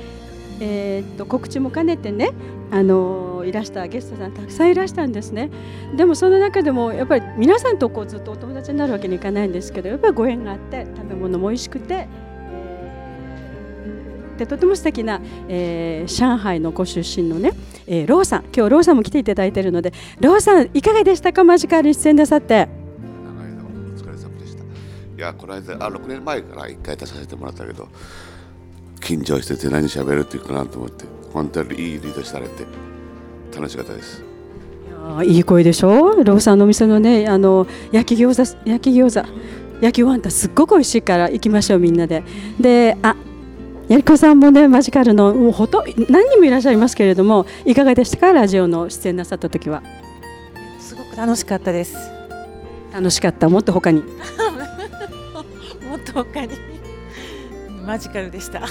[0.59, 2.31] えーっと告知も兼ねてね
[2.71, 5.51] あのーいらしたゲストさんたくさんいらしたんですね。
[5.95, 12.07] でもその中でもやっぱり皆さんとこうずっとお友達になるわけにいかないんですけどやっぱりご縁があって食べ物も美味しくて
[14.39, 17.51] でとても素敵な、えー上海のご出身のね、
[17.85, 18.45] えーローさん。
[18.45, 21.43] 今日ローさんも来ていただいているのでローさんいかがでしたか？
[21.43, 22.67] マジカルに出演なさって。
[25.17, 27.87] いやこの間あ6年前から1回出させてもらったけど
[28.99, 32.65] 緊張してて何喋るっていうかなと思って本当にいいリードされて
[33.55, 34.23] 楽しかったです。
[35.17, 36.23] あいい声でしょ？
[36.23, 39.27] ローさんのお店のねあの焼き餃子焼き餃子
[39.81, 42.23] 焼きワンタンすっごく美味しいから行きましょうみんなで。
[42.59, 43.15] であ
[43.87, 48.33] やりこさんもねマジカルのもうほと何人もいらっしゃいますけれどもいかがでしたか？
[48.33, 49.83] ラジオの出演なさった時は。
[50.79, 51.95] すごく楽しかったです。
[52.91, 53.47] 楽しかった？
[53.47, 54.03] もっと他に
[56.15, 56.51] もっと他に。
[57.85, 58.61] マジカルでした。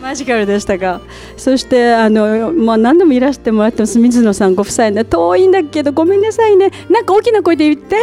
[0.00, 1.02] マジカルでしたか。
[1.36, 6.70] そしてあの、まあ、何度もいらしてもらってます水野さんご夫妻ね遠いんだけどごめんなさいね。
[6.88, 7.96] なんか大きな声で言って。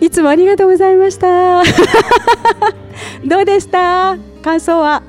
[0.00, 1.62] いつもありがとうございました。
[3.24, 4.18] どうでした？
[4.42, 5.02] 感想は？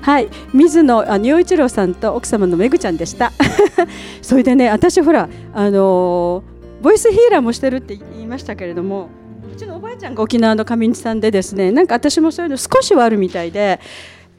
[0.00, 0.28] はい。
[0.54, 3.32] 水野あ陽一郎さんと奥様のめぐちゃんでした。
[4.22, 6.42] それでね私ほらあの
[6.80, 9.08] ボイスヒーラーもしてるって言いましたけれども
[9.52, 13.80] うちのおばあちゃんが沖縄の上地さんでですねなんか私もそういうの少しはあるみたいで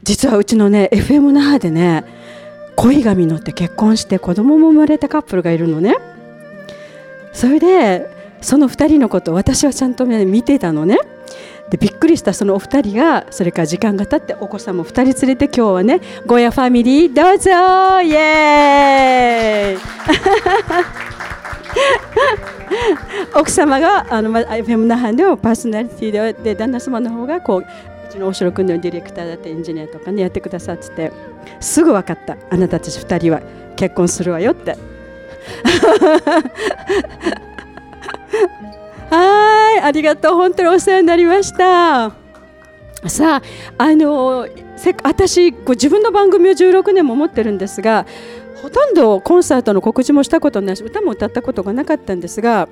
[0.03, 2.03] 実はうちのね FM 那覇でね
[2.75, 5.97] 恋が実って結婚して子供も生まれたカップルがいるのね。
[7.33, 8.09] それで
[8.41, 10.97] その2人のことを私はちゃんと、ね、見てたのね。
[11.69, 17.51] でびっくりしたそのお二人がそれから時間が経ってお子さんも2人連れて今日はねゴーヤファミリーどうぞ
[18.01, 19.79] イエー
[21.35, 21.38] イ。
[23.33, 27.65] 奥様があの FM 那覇のパーソナリティでで旦那様の方がこうう
[28.11, 31.11] ちの大城君のディレクターだってエンジニアとかねやってくださってて
[31.59, 32.37] すぐ分かった。
[32.49, 33.41] あなたたち2人は
[33.75, 34.77] 結婚するわよって。
[39.09, 40.35] はいありがとう。
[40.35, 42.11] 本当にお世話になりました。
[43.07, 43.41] さ
[43.77, 44.47] ああの
[45.03, 48.05] 私自分の番組を16年も持ってるんですが
[48.61, 52.67] ほとんどコンサートの告知もしたことないし歌も歌ったことがなかったんですが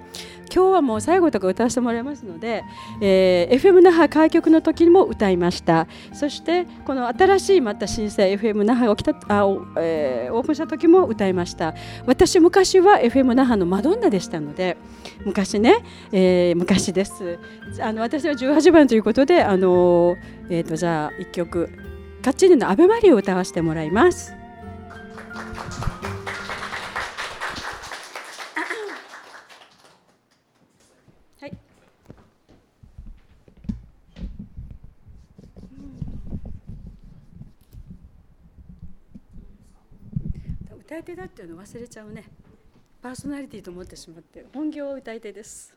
[0.53, 2.64] 今日はもう最後とか歌わせてもらいますので、
[3.01, 5.88] えー、FM 那覇開局の時にも歌いました。
[6.14, 9.45] そしてこの新しいまた新生 FM 那覇が来たあ、
[9.77, 11.76] えー、オープンした時も歌いました。
[12.05, 14.77] 私昔は FM 那覇のマドンナでしたので
[15.26, 17.39] 昔ね、えー、昔です。
[17.81, 20.15] あの私は18番ということであの、
[20.49, 21.69] えーと、とじゃあ1曲
[22.23, 24.47] カッチリの「アベマリ」を歌わせてもらいます。
[40.88, 42.23] 歌い手だっていうの忘れちゃうね。
[43.01, 45.77] パーソナリティと思ってしまって本業歌い手です。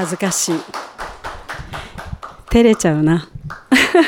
[0.00, 0.54] 恥ずかしい。
[2.48, 3.28] 照れちゃうな。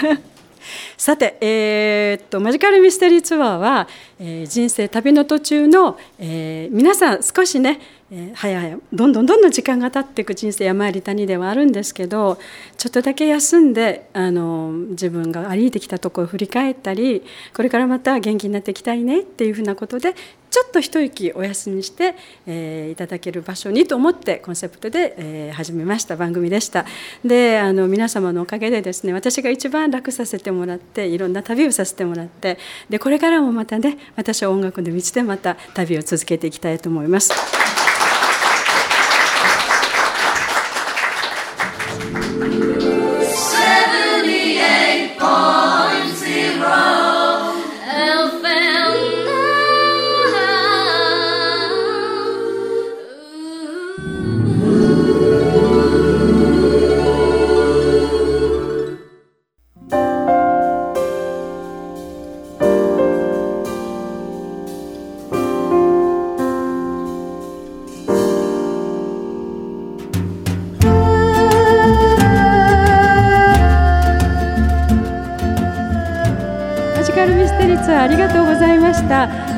[0.97, 3.89] さて、えー、っとマジカルミステリーツアーは、
[4.19, 7.81] えー、人生旅の途中の、えー、皆さん少しね
[8.15, 12.39] えー、早々どんどんどんどん時間が経っていく人生山あり谷ではあるんですけど
[12.77, 17.23] ちょっとだけ休んであの自分が歩いてきたところを振り返ったり
[17.55, 20.15] これからまた元気になっていきたいねっていうふうなことで
[20.53, 22.15] ちょっと一息お休みして、
[22.47, 26.85] えー、いただける場所にと思ってコンセプトで、えー、始めました番組でした
[27.25, 32.59] であの皆様のおかげでですね私が一番楽させてもらっていろんな旅をさせてもらって
[32.91, 37.33] でこれからもまたね私は音楽の道でまた旅を続けていきたいと思います。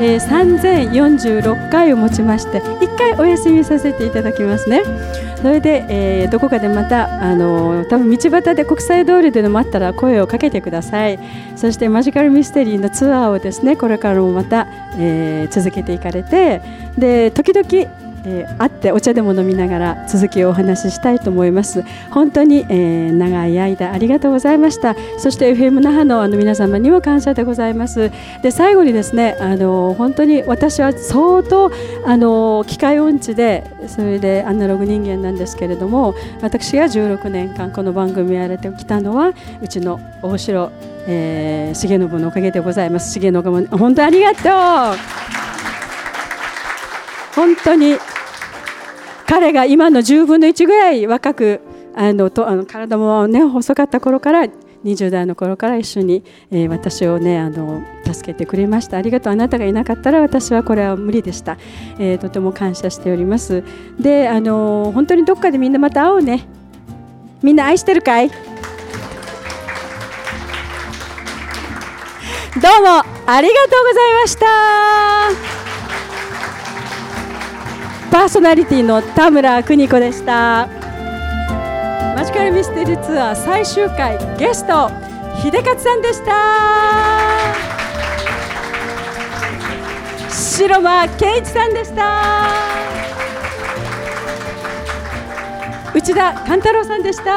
[0.00, 4.82] えー、3046回をもちまして1回お休みさせていただきますね。
[5.44, 11.18] それで、えー、どこかでまたあの多分道端で国際通りでのもあったら声をかけてください
[11.54, 14.66] そしてマジカルミステリーのツアーをですねこれからもまた、
[14.96, 16.62] えー、続けていかれて
[16.96, 21.84] で時々えー、会ってお茶でも飲みながら続きをお話ししたいと思います。
[22.10, 24.96] 本当に、えー、長い間ありがとうございました。
[25.18, 28.10] そして FM 那覇のあの皆様にも感謝でございます。
[28.42, 31.70] で最後にですねあの本当に私は相当
[32.04, 40.72] あの機械音痴でそれでアナログ人間なんですけれども私が16年間この番組をやれてきたのはうちの大城、
[41.06, 43.18] えー、重信のおかげでございます。
[43.18, 44.40] 重信も本当ありがと
[44.94, 45.24] う。
[47.34, 47.96] 本当に
[49.26, 51.60] 彼が今の10分の1ぐらい若く
[51.94, 54.46] あのとあの体も、ね、細かった頃から
[54.84, 58.98] 20代の頃から一緒に、えー、私をねあの助けてくれました。
[58.98, 59.32] ありがとう。
[59.32, 61.56] あなたがいなかったら私はこれは無理でした、
[61.98, 63.64] えー、とても感謝しております。
[63.98, 66.46] であの本当にどっかでみんなまた会おうね。
[67.42, 68.28] みんな愛してるかい？
[68.28, 68.40] どう
[72.82, 74.36] もありがとうございまし
[75.58, 75.63] た。
[78.14, 80.68] パーソナリティの田村邦子でした。
[82.14, 84.88] マジカルミステリーツアー最終回ゲスト
[85.42, 86.32] 秀勝さんでした。
[90.30, 92.22] 白間健一さんでした。
[95.92, 97.36] 内田勘太郎さんでした。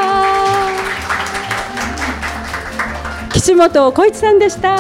[3.34, 4.78] 岸本浩一さんでした。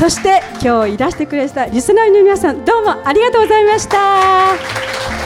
[0.00, 5.19] そして今日いらしてくれたリスナーの皆さんどうもありがとうございました。